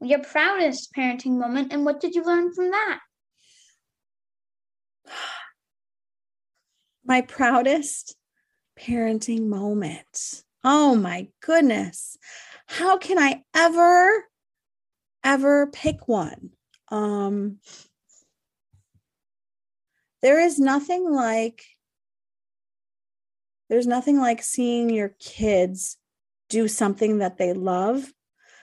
your 0.00 0.20
proudest 0.20 0.92
parenting 0.96 1.38
moment 1.38 1.72
and 1.72 1.84
what 1.84 2.00
did 2.00 2.14
you 2.14 2.24
learn 2.24 2.52
from 2.52 2.70
that? 2.70 3.00
My 7.04 7.20
proudest 7.22 8.16
parenting 8.78 9.46
moment. 9.46 10.42
Oh 10.64 10.94
my 10.94 11.28
goodness. 11.40 12.16
How 12.66 12.98
can 12.98 13.18
I 13.18 13.42
ever 13.54 14.24
ever 15.24 15.66
pick 15.68 16.08
one? 16.08 16.50
Um 16.90 17.58
there 20.22 20.40
is 20.40 20.58
nothing 20.58 21.10
like 21.10 21.64
there's 23.68 23.86
nothing 23.86 24.18
like 24.18 24.42
seeing 24.42 24.90
your 24.90 25.14
kids 25.20 25.96
do 26.50 26.68
something 26.68 27.18
that 27.18 27.38
they 27.38 27.54
love. 27.54 28.12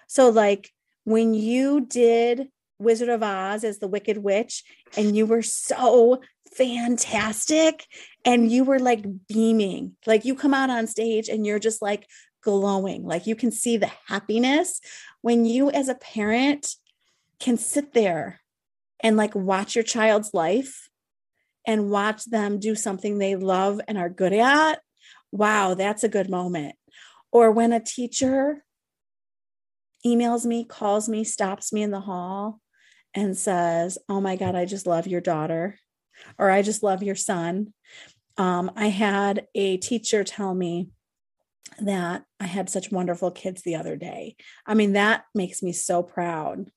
So, 0.08 0.30
like 0.30 0.72
when 1.06 1.34
you 1.34 1.82
did 1.82 2.50
Wizard 2.80 3.10
of 3.10 3.24
Oz 3.24 3.64
as 3.64 3.80
the 3.80 3.88
Wicked 3.88 4.20
Witch, 4.20 4.64
and 4.96 5.16
you 5.16 5.26
were 5.26 5.42
so 5.42 6.22
fantastic 6.56 7.86
and 8.24 8.52
you 8.52 8.64
were 8.64 8.80
like 8.80 9.04
beaming, 9.28 9.96
like 10.06 10.26
you 10.26 10.36
come 10.36 10.54
out 10.54 10.70
on 10.70 10.86
stage 10.86 11.30
and 11.30 11.46
you're 11.46 11.60
just 11.60 11.82
like 11.82 12.06
glowing, 12.44 13.04
like 13.04 13.26
you 13.26 13.36
can 13.36 13.52
see 13.52 13.78
the 13.78 13.92
happiness 14.08 14.80
when 15.22 15.46
you, 15.46 15.72
as 15.72 15.90
a 15.90 15.96
parent, 15.96 16.76
can 17.40 17.58
sit 17.58 17.94
there 17.94 18.42
and 19.00 19.18
like 19.18 19.36
watch 19.36 19.76
your 19.76 19.84
child's 19.84 20.34
life 20.34 20.90
and 21.66 21.90
watch 21.90 22.26
them 22.26 22.60
do 22.60 22.76
something 22.76 23.18
they 23.18 23.36
love 23.36 23.82
and 23.88 23.98
are 23.98 24.10
good 24.10 24.34
at. 24.34 24.80
Wow, 25.32 25.74
that's 25.74 26.04
a 26.04 26.10
good 26.10 26.30
moment. 26.30 26.76
Or 27.32 27.52
when 27.52 27.74
a 27.74 27.80
teacher 27.80 28.64
emails 30.06 30.46
me, 30.46 30.64
calls 30.64 31.10
me, 31.10 31.24
stops 31.24 31.74
me 31.74 31.82
in 31.84 31.92
the 31.92 32.02
hall 32.02 32.62
and 33.14 33.38
says, 33.38 33.98
Oh 34.08 34.22
my 34.22 34.36
God, 34.36 34.56
I 34.56 34.66
just 34.66 34.88
love 34.88 35.08
your 35.08 35.22
daughter, 35.22 35.78
or 36.38 36.50
I 36.50 36.62
just 36.62 36.84
love 36.84 37.04
your 37.04 37.16
son. 37.16 37.74
Um, 38.38 38.72
I 38.76 38.88
had 38.88 39.48
a 39.56 39.78
teacher 39.78 40.24
tell 40.24 40.54
me 40.54 40.90
that 41.80 42.24
I 42.40 42.46
had 42.46 42.70
such 42.70 42.92
wonderful 42.92 43.32
kids 43.32 43.62
the 43.62 43.76
other 43.76 43.96
day. 43.96 44.36
I 44.66 44.74
mean, 44.74 44.94
that 44.94 45.26
makes 45.34 45.62
me 45.62 45.74
so 45.74 46.04
proud. 46.04 46.72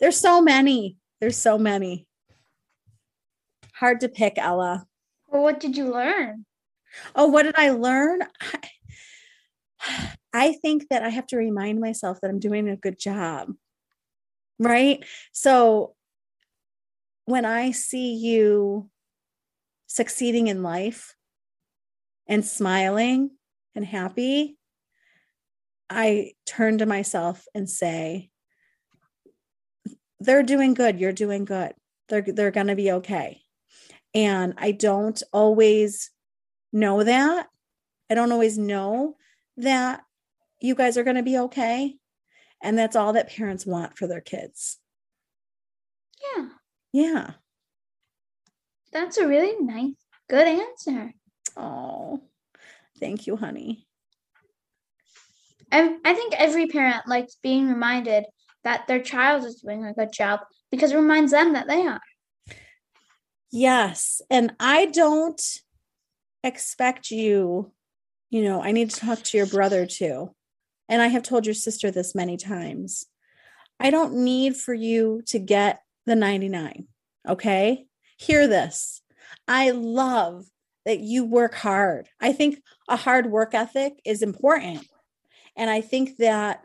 There's 0.00 0.18
so 0.18 0.42
many. 0.42 0.98
There's 1.20 1.36
so 1.36 1.58
many. 1.58 2.06
Hard 3.74 4.00
to 4.00 4.08
pick, 4.08 4.34
Ella. 4.36 4.86
Well, 5.28 5.42
what 5.42 5.60
did 5.60 5.76
you 5.76 5.92
learn? 5.92 6.44
Oh, 7.14 7.26
what 7.26 7.44
did 7.44 7.54
I 7.56 7.70
learn? 7.70 8.22
I, 8.40 8.58
I 10.32 10.52
think 10.52 10.88
that 10.88 11.02
I 11.02 11.08
have 11.10 11.26
to 11.28 11.36
remind 11.36 11.80
myself 11.80 12.20
that 12.20 12.30
I'm 12.30 12.38
doing 12.38 12.68
a 12.68 12.76
good 12.76 12.98
job. 12.98 13.52
Right. 14.58 15.04
So 15.32 15.94
when 17.24 17.44
I 17.44 17.72
see 17.72 18.14
you 18.14 18.88
succeeding 19.86 20.46
in 20.46 20.62
life 20.62 21.14
and 22.26 22.44
smiling 22.44 23.30
and 23.74 23.84
happy, 23.84 24.56
I 25.90 26.32
turn 26.46 26.78
to 26.78 26.86
myself 26.86 27.44
and 27.54 27.68
say, 27.68 28.30
they're 30.20 30.42
doing 30.42 30.74
good. 30.74 31.00
You're 31.00 31.12
doing 31.12 31.44
good. 31.44 31.74
They're, 32.08 32.22
they're 32.22 32.50
going 32.50 32.68
to 32.68 32.76
be 32.76 32.92
okay. 32.92 33.42
And 34.14 34.54
I 34.56 34.72
don't 34.72 35.20
always 35.32 36.10
know 36.72 37.02
that. 37.02 37.48
I 38.10 38.14
don't 38.14 38.32
always 38.32 38.56
know 38.56 39.16
that 39.56 40.02
you 40.60 40.74
guys 40.74 40.96
are 40.96 41.04
going 41.04 41.16
to 41.16 41.22
be 41.22 41.38
okay. 41.38 41.96
And 42.62 42.78
that's 42.78 42.96
all 42.96 43.12
that 43.14 43.34
parents 43.34 43.66
want 43.66 43.98
for 43.98 44.06
their 44.06 44.20
kids. 44.20 44.78
Yeah. 46.36 46.48
Yeah. 46.92 47.30
That's 48.92 49.18
a 49.18 49.26
really 49.26 49.56
nice, 49.60 49.94
good 50.28 50.46
answer. 50.46 51.12
Oh, 51.56 52.20
thank 53.00 53.26
you, 53.26 53.36
honey. 53.36 53.86
I, 55.72 55.96
I 56.04 56.14
think 56.14 56.34
every 56.36 56.66
parent 56.66 57.08
likes 57.08 57.36
being 57.42 57.68
reminded 57.68 58.26
that 58.64 58.86
their 58.86 59.00
child 59.00 59.44
is 59.44 59.62
doing 59.62 59.84
a 59.84 59.94
good 59.94 60.12
job 60.12 60.40
because 60.70 60.92
it 60.92 60.96
reminds 60.96 61.32
them 61.32 61.54
that 61.54 61.66
they 61.66 61.86
are. 61.86 62.00
Yes. 63.50 64.20
And 64.30 64.54
I 64.60 64.86
don't 64.86 65.42
expect 66.44 67.10
you 67.10 67.72
you 68.32 68.42
know, 68.42 68.62
I 68.62 68.72
need 68.72 68.88
to 68.90 68.98
talk 68.98 69.22
to 69.22 69.36
your 69.36 69.46
brother 69.46 69.84
too. 69.84 70.34
And 70.88 71.02
I 71.02 71.08
have 71.08 71.22
told 71.22 71.44
your 71.44 71.54
sister 71.54 71.90
this 71.90 72.14
many 72.14 72.38
times. 72.38 73.04
I 73.78 73.90
don't 73.90 74.24
need 74.24 74.56
for 74.56 74.72
you 74.72 75.22
to 75.26 75.38
get 75.38 75.82
the 76.06 76.16
99. 76.16 76.88
Okay. 77.28 77.84
Hear 78.16 78.48
this. 78.48 79.02
I 79.46 79.70
love 79.70 80.46
that 80.86 81.00
you 81.00 81.26
work 81.26 81.54
hard. 81.54 82.08
I 82.20 82.32
think 82.32 82.58
a 82.88 82.96
hard 82.96 83.26
work 83.26 83.52
ethic 83.54 84.00
is 84.06 84.22
important. 84.22 84.86
And 85.54 85.68
I 85.68 85.82
think 85.82 86.16
that 86.16 86.64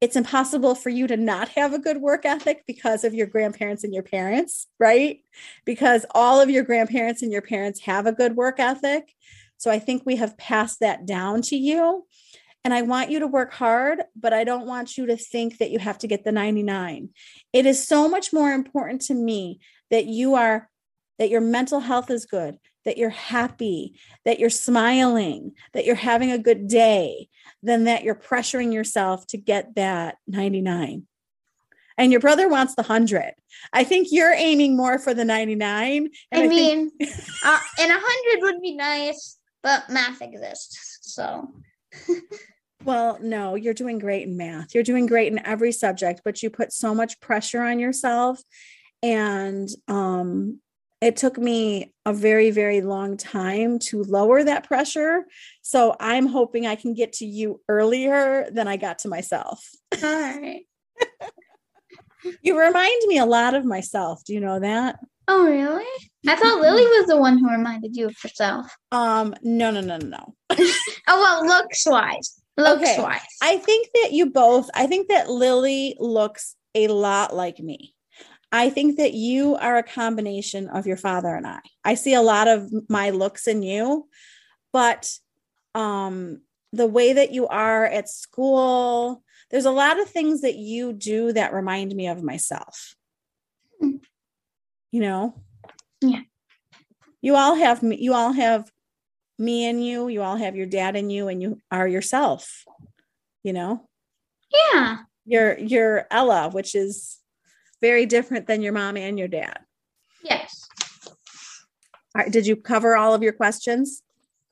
it's 0.00 0.16
impossible 0.16 0.76
for 0.76 0.90
you 0.90 1.08
to 1.08 1.16
not 1.16 1.48
have 1.50 1.72
a 1.72 1.80
good 1.80 1.96
work 1.96 2.24
ethic 2.24 2.62
because 2.64 3.02
of 3.02 3.12
your 3.12 3.26
grandparents 3.26 3.82
and 3.82 3.92
your 3.92 4.04
parents, 4.04 4.68
right? 4.78 5.18
Because 5.64 6.06
all 6.14 6.40
of 6.40 6.48
your 6.48 6.62
grandparents 6.62 7.22
and 7.22 7.32
your 7.32 7.42
parents 7.42 7.80
have 7.80 8.06
a 8.06 8.12
good 8.12 8.36
work 8.36 8.60
ethic. 8.60 9.12
So 9.58 9.70
I 9.70 9.78
think 9.78 10.02
we 10.04 10.16
have 10.16 10.38
passed 10.38 10.80
that 10.80 11.06
down 11.06 11.42
to 11.42 11.56
you. 11.56 12.06
And 12.64 12.74
I 12.74 12.82
want 12.82 13.10
you 13.10 13.20
to 13.20 13.26
work 13.26 13.52
hard, 13.52 14.02
but 14.16 14.32
I 14.32 14.44
don't 14.44 14.66
want 14.66 14.98
you 14.98 15.06
to 15.06 15.16
think 15.16 15.58
that 15.58 15.70
you 15.70 15.78
have 15.78 15.98
to 15.98 16.06
get 16.06 16.24
the 16.24 16.32
99. 16.32 17.10
It 17.52 17.66
is 17.66 17.86
so 17.86 18.08
much 18.08 18.32
more 18.32 18.52
important 18.52 19.02
to 19.02 19.14
me 19.14 19.60
that 19.90 20.06
you 20.06 20.34
are, 20.34 20.68
that 21.18 21.30
your 21.30 21.40
mental 21.40 21.80
health 21.80 22.10
is 22.10 22.26
good, 22.26 22.58
that 22.84 22.98
you're 22.98 23.10
happy, 23.10 23.98
that 24.24 24.38
you're 24.38 24.50
smiling, 24.50 25.52
that 25.72 25.84
you're 25.84 25.94
having 25.94 26.30
a 26.30 26.38
good 26.38 26.68
day, 26.68 27.28
than 27.62 27.84
that 27.84 28.02
you're 28.02 28.14
pressuring 28.14 28.72
yourself 28.72 29.26
to 29.28 29.38
get 29.38 29.74
that 29.76 30.16
99. 30.26 31.06
And 31.96 32.12
your 32.12 32.20
brother 32.20 32.48
wants 32.48 32.76
the 32.76 32.82
100. 32.82 33.34
I 33.72 33.82
think 33.84 34.08
you're 34.10 34.32
aiming 34.32 34.76
more 34.76 34.98
for 34.98 35.14
the 35.14 35.24
99. 35.24 36.08
I, 36.32 36.42
I, 36.44 36.46
mean, 36.46 36.90
think- 36.90 37.12
uh, 37.44 37.58
and 37.80 37.90
100 37.90 38.42
would 38.42 38.62
be 38.62 38.76
nice, 38.76 39.37
but 39.62 39.88
math 39.88 40.22
exists. 40.22 40.98
So. 41.02 41.52
well, 42.84 43.18
no, 43.20 43.54
you're 43.54 43.74
doing 43.74 43.98
great 43.98 44.26
in 44.26 44.36
math. 44.36 44.74
You're 44.74 44.84
doing 44.84 45.06
great 45.06 45.32
in 45.32 45.44
every 45.46 45.72
subject, 45.72 46.22
but 46.24 46.42
you 46.42 46.50
put 46.50 46.72
so 46.72 46.94
much 46.94 47.20
pressure 47.20 47.62
on 47.62 47.78
yourself. 47.78 48.40
And 49.02 49.68
um, 49.86 50.60
it 51.00 51.16
took 51.16 51.38
me 51.38 51.94
a 52.04 52.12
very, 52.12 52.50
very 52.50 52.80
long 52.80 53.16
time 53.16 53.78
to 53.78 54.02
lower 54.02 54.42
that 54.42 54.66
pressure. 54.66 55.26
So 55.62 55.94
I'm 56.00 56.26
hoping 56.26 56.66
I 56.66 56.74
can 56.74 56.94
get 56.94 57.14
to 57.14 57.26
you 57.26 57.60
earlier 57.68 58.48
than 58.50 58.66
I 58.66 58.76
got 58.76 59.00
to 59.00 59.08
myself. 59.08 59.68
All 60.02 60.02
right. 60.02 60.62
you 62.42 62.58
remind 62.58 63.02
me 63.06 63.18
a 63.18 63.26
lot 63.26 63.54
of 63.54 63.64
myself. 63.64 64.24
Do 64.24 64.34
you 64.34 64.40
know 64.40 64.58
that? 64.58 64.98
Oh, 65.30 65.44
really? 65.44 65.84
I 66.26 66.36
thought 66.36 66.60
Lily 66.60 66.84
was 66.84 67.06
the 67.06 67.18
one 67.18 67.36
who 67.36 67.50
reminded 67.50 67.94
you 67.94 68.06
of 68.06 68.16
herself. 68.22 68.74
Um, 68.90 69.34
no, 69.42 69.70
no, 69.70 69.82
no, 69.82 69.98
no. 69.98 70.34
oh 70.50 70.56
well, 71.06 71.46
looks 71.46 71.84
wise. 71.86 72.40
Looks 72.56 72.82
okay. 72.82 73.00
wise. 73.00 73.20
I 73.42 73.58
think 73.58 73.88
that 73.94 74.12
you 74.12 74.30
both. 74.30 74.70
I 74.74 74.86
think 74.86 75.08
that 75.08 75.30
Lily 75.30 75.96
looks 76.00 76.56
a 76.74 76.88
lot 76.88 77.36
like 77.36 77.58
me. 77.60 77.94
I 78.50 78.70
think 78.70 78.96
that 78.96 79.12
you 79.12 79.56
are 79.56 79.76
a 79.76 79.82
combination 79.82 80.68
of 80.68 80.86
your 80.86 80.96
father 80.96 81.34
and 81.34 81.46
I. 81.46 81.60
I 81.84 81.94
see 81.94 82.14
a 82.14 82.22
lot 82.22 82.48
of 82.48 82.72
my 82.88 83.10
looks 83.10 83.46
in 83.46 83.62
you, 83.62 84.08
but 84.72 85.12
um, 85.74 86.40
the 86.72 86.86
way 86.86 87.12
that 87.12 87.32
you 87.32 87.46
are 87.48 87.84
at 87.84 88.08
school, 88.08 89.22
there's 89.50 89.66
a 89.66 89.70
lot 89.70 90.00
of 90.00 90.08
things 90.08 90.40
that 90.40 90.56
you 90.56 90.94
do 90.94 91.34
that 91.34 91.52
remind 91.52 91.94
me 91.94 92.08
of 92.08 92.22
myself. 92.22 92.94
You 94.90 95.00
know? 95.00 95.42
Yeah. 96.00 96.22
You 97.20 97.36
all 97.36 97.54
have 97.54 97.82
me, 97.82 97.96
you 97.96 98.14
all 98.14 98.32
have 98.32 98.70
me 99.38 99.66
and 99.66 99.84
you, 99.84 100.08
you 100.08 100.22
all 100.22 100.36
have 100.36 100.56
your 100.56 100.66
dad 100.66 100.96
and 100.96 101.10
you, 101.10 101.28
and 101.28 101.42
you 101.42 101.58
are 101.70 101.86
yourself, 101.86 102.64
you 103.42 103.52
know? 103.52 103.88
Yeah. 104.72 104.98
You're 105.26 105.58
you're 105.58 106.06
Ella, 106.10 106.48
which 106.50 106.74
is 106.74 107.18
very 107.80 108.06
different 108.06 108.46
than 108.46 108.62
your 108.62 108.72
mom 108.72 108.96
and 108.96 109.18
your 109.18 109.28
dad. 109.28 109.58
Yes. 110.24 110.66
All 111.06 112.22
right, 112.22 112.32
did 112.32 112.46
you 112.46 112.56
cover 112.56 112.96
all 112.96 113.14
of 113.14 113.22
your 113.22 113.34
questions? 113.34 114.02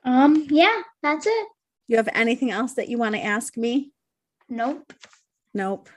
Um, 0.04 0.46
yeah, 0.50 0.82
that's 1.02 1.26
it. 1.26 1.48
You 1.88 1.96
have 1.96 2.08
anything 2.12 2.50
else 2.50 2.74
that 2.74 2.88
you 2.88 2.98
want 2.98 3.14
to 3.14 3.24
ask 3.24 3.56
me? 3.56 3.92
Nope. 4.48 4.92
Nope. 5.54 5.88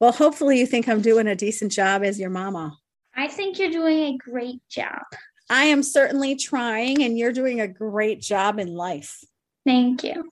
Well, 0.00 0.12
hopefully 0.12 0.58
you 0.58 0.66
think 0.66 0.88
I'm 0.88 1.00
doing 1.00 1.26
a 1.26 1.34
decent 1.34 1.72
job 1.72 2.02
as 2.02 2.18
your 2.18 2.30
mama. 2.30 2.76
I 3.18 3.26
think 3.26 3.58
you're 3.58 3.72
doing 3.72 4.14
a 4.14 4.16
great 4.16 4.60
job. 4.68 5.02
I 5.50 5.64
am 5.64 5.82
certainly 5.82 6.36
trying, 6.36 7.02
and 7.02 7.18
you're 7.18 7.32
doing 7.32 7.60
a 7.60 7.66
great 7.66 8.20
job 8.20 8.60
in 8.60 8.68
life. 8.68 9.24
Thank 9.66 10.04
you. 10.04 10.30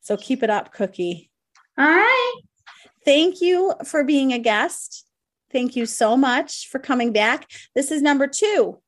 So 0.00 0.16
keep 0.16 0.42
it 0.42 0.48
up, 0.48 0.72
Cookie. 0.72 1.30
All 1.76 1.84
right. 1.84 2.40
Thank 3.04 3.42
you 3.42 3.74
for 3.84 4.02
being 4.02 4.32
a 4.32 4.38
guest. 4.38 5.06
Thank 5.52 5.76
you 5.76 5.84
so 5.84 6.16
much 6.16 6.68
for 6.68 6.78
coming 6.78 7.12
back. 7.12 7.50
This 7.74 7.90
is 7.90 8.00
number 8.00 8.26
two. 8.26 8.80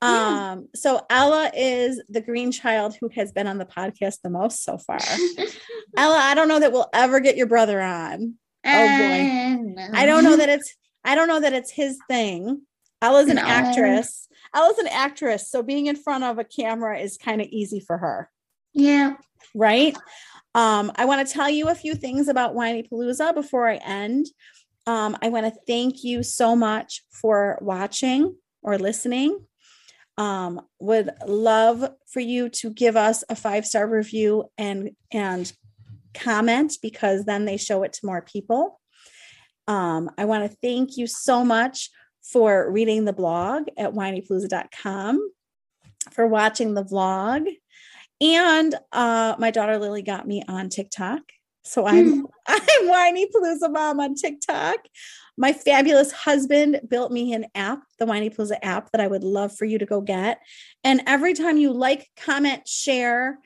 Yeah. 0.00 0.52
Um, 0.52 0.68
so 0.72 1.04
Ella 1.10 1.50
is 1.52 2.00
the 2.08 2.20
Greene 2.20 2.52
child 2.52 2.94
who 3.00 3.08
has 3.16 3.32
been 3.32 3.48
on 3.48 3.58
the 3.58 3.64
podcast 3.64 4.20
the 4.22 4.30
most 4.30 4.62
so 4.62 4.78
far. 4.78 5.00
Ella, 5.96 6.18
I 6.18 6.34
don't 6.34 6.46
know 6.48 6.60
that 6.60 6.70
we'll 6.70 6.90
ever 6.92 7.18
get 7.18 7.36
your 7.36 7.48
brother 7.48 7.80
on. 7.80 8.34
Oh 8.64 8.70
boy. 8.70 9.82
Uh, 9.82 9.88
I 9.94 10.06
don't 10.06 10.22
know 10.22 10.36
that 10.36 10.48
it's 10.48 10.76
I 11.04 11.14
don't 11.14 11.28
know 11.28 11.40
that 11.40 11.52
it's 11.52 11.70
his 11.70 11.98
thing. 12.08 12.62
Ella's 13.02 13.28
an 13.28 13.36
no. 13.36 13.42
actress. 13.42 14.28
Ella's 14.54 14.78
an 14.78 14.86
actress, 14.88 15.50
so 15.50 15.62
being 15.62 15.86
in 15.86 15.96
front 15.96 16.24
of 16.24 16.38
a 16.38 16.44
camera 16.44 16.98
is 16.98 17.18
kind 17.18 17.40
of 17.40 17.48
easy 17.48 17.80
for 17.80 17.98
her. 17.98 18.30
Yeah. 18.72 19.16
Right? 19.54 19.96
Um, 20.54 20.92
I 20.96 21.04
want 21.04 21.26
to 21.26 21.32
tell 21.32 21.50
you 21.50 21.68
a 21.68 21.74
few 21.74 21.94
things 21.94 22.28
about 22.28 22.54
Whinypaluza 22.54 23.34
before 23.34 23.68
I 23.68 23.76
end. 23.76 24.26
Um, 24.86 25.16
I 25.20 25.28
want 25.28 25.46
to 25.46 25.60
thank 25.66 26.04
you 26.04 26.22
so 26.22 26.54
much 26.54 27.02
for 27.10 27.58
watching 27.60 28.36
or 28.62 28.78
listening. 28.78 29.46
Um, 30.16 30.60
would 30.78 31.10
love 31.26 31.90
for 32.06 32.20
you 32.20 32.48
to 32.50 32.70
give 32.70 32.96
us 32.96 33.24
a 33.28 33.34
five 33.34 33.66
star 33.66 33.88
review 33.88 34.44
and 34.56 34.90
and 35.12 35.52
comment 36.14 36.74
because 36.80 37.24
then 37.24 37.44
they 37.44 37.56
show 37.56 37.82
it 37.82 37.94
to 37.94 38.06
more 38.06 38.22
people. 38.22 38.80
Um, 39.66 40.10
I 40.18 40.24
want 40.24 40.50
to 40.50 40.56
thank 40.62 40.96
you 40.96 41.06
so 41.06 41.44
much 41.44 41.90
for 42.22 42.70
reading 42.70 43.04
the 43.04 43.12
blog 43.12 43.68
at 43.76 43.92
whinypaluza.com, 43.92 45.30
for 46.12 46.26
watching 46.26 46.74
the 46.74 46.84
vlog. 46.84 47.46
And 48.20 48.74
uh, 48.92 49.36
my 49.38 49.50
daughter 49.50 49.78
Lily 49.78 50.02
got 50.02 50.26
me 50.26 50.42
on 50.48 50.68
TikTok. 50.68 51.22
So 51.64 51.86
I'm. 51.86 52.26
I'm 52.46 52.88
Whinypaluza 52.88 53.72
Mom 53.72 54.00
on 54.00 54.14
TikTok. 54.14 54.76
My 55.36 55.52
fabulous 55.52 56.12
husband 56.12 56.80
built 56.88 57.10
me 57.10 57.32
an 57.32 57.46
app, 57.54 57.80
the 57.98 58.04
Whinypaluza 58.04 58.58
app, 58.62 58.90
that 58.92 59.00
I 59.00 59.06
would 59.06 59.24
love 59.24 59.56
for 59.56 59.64
you 59.64 59.78
to 59.78 59.86
go 59.86 60.00
get. 60.00 60.40
And 60.84 61.02
every 61.06 61.32
time 61.32 61.56
you 61.56 61.72
like, 61.72 62.08
comment, 62.16 62.68
share, 62.68 63.38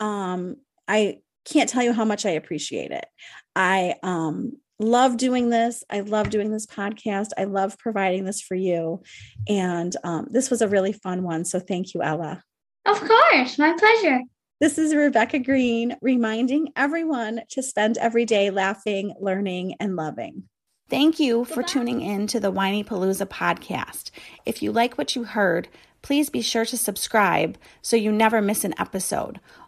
um, 0.00 0.56
I 0.88 1.18
can't 1.44 1.68
tell 1.68 1.82
you 1.82 1.92
how 1.92 2.04
much 2.04 2.26
I 2.26 2.30
appreciate 2.30 2.90
it. 2.90 3.06
I 3.54 3.94
um, 4.02 4.56
love 4.80 5.16
doing 5.16 5.50
this. 5.50 5.84
I 5.90 6.00
love 6.00 6.30
doing 6.30 6.50
this 6.50 6.66
podcast. 6.66 7.28
I 7.38 7.44
love 7.44 7.78
providing 7.78 8.24
this 8.24 8.40
for 8.40 8.54
you. 8.54 9.02
And 9.46 9.94
um, 10.02 10.26
this 10.30 10.50
was 10.50 10.62
a 10.62 10.68
really 10.68 10.92
fun 10.92 11.22
one. 11.22 11.44
So 11.44 11.60
thank 11.60 11.94
you, 11.94 12.02
Ella. 12.02 12.42
Of 12.86 12.98
course, 13.00 13.58
my 13.58 13.76
pleasure. 13.78 14.20
This 14.58 14.78
is 14.78 14.94
Rebecca 14.94 15.38
Greene 15.38 15.96
reminding 16.02 16.72
everyone 16.76 17.42
to 17.50 17.62
spend 17.62 17.98
every 17.98 18.24
day 18.24 18.50
laughing, 18.50 19.14
learning, 19.20 19.76
and 19.80 19.96
loving. 19.96 20.44
Thank 20.88 21.20
you 21.20 21.44
for 21.44 21.62
tuning 21.62 22.00
in 22.00 22.26
to 22.26 22.40
the 22.40 22.52
Whinypaluza 22.52 23.26
podcast. 23.26 24.10
If 24.44 24.60
you 24.60 24.72
like 24.72 24.98
what 24.98 25.14
you 25.14 25.24
heard, 25.24 25.68
please 26.02 26.30
be 26.30 26.42
sure 26.42 26.64
to 26.64 26.76
subscribe 26.76 27.56
so 27.80 27.96
you 27.96 28.10
never 28.10 28.42
miss 28.42 28.64
an 28.64 28.74
episode. 28.78 29.40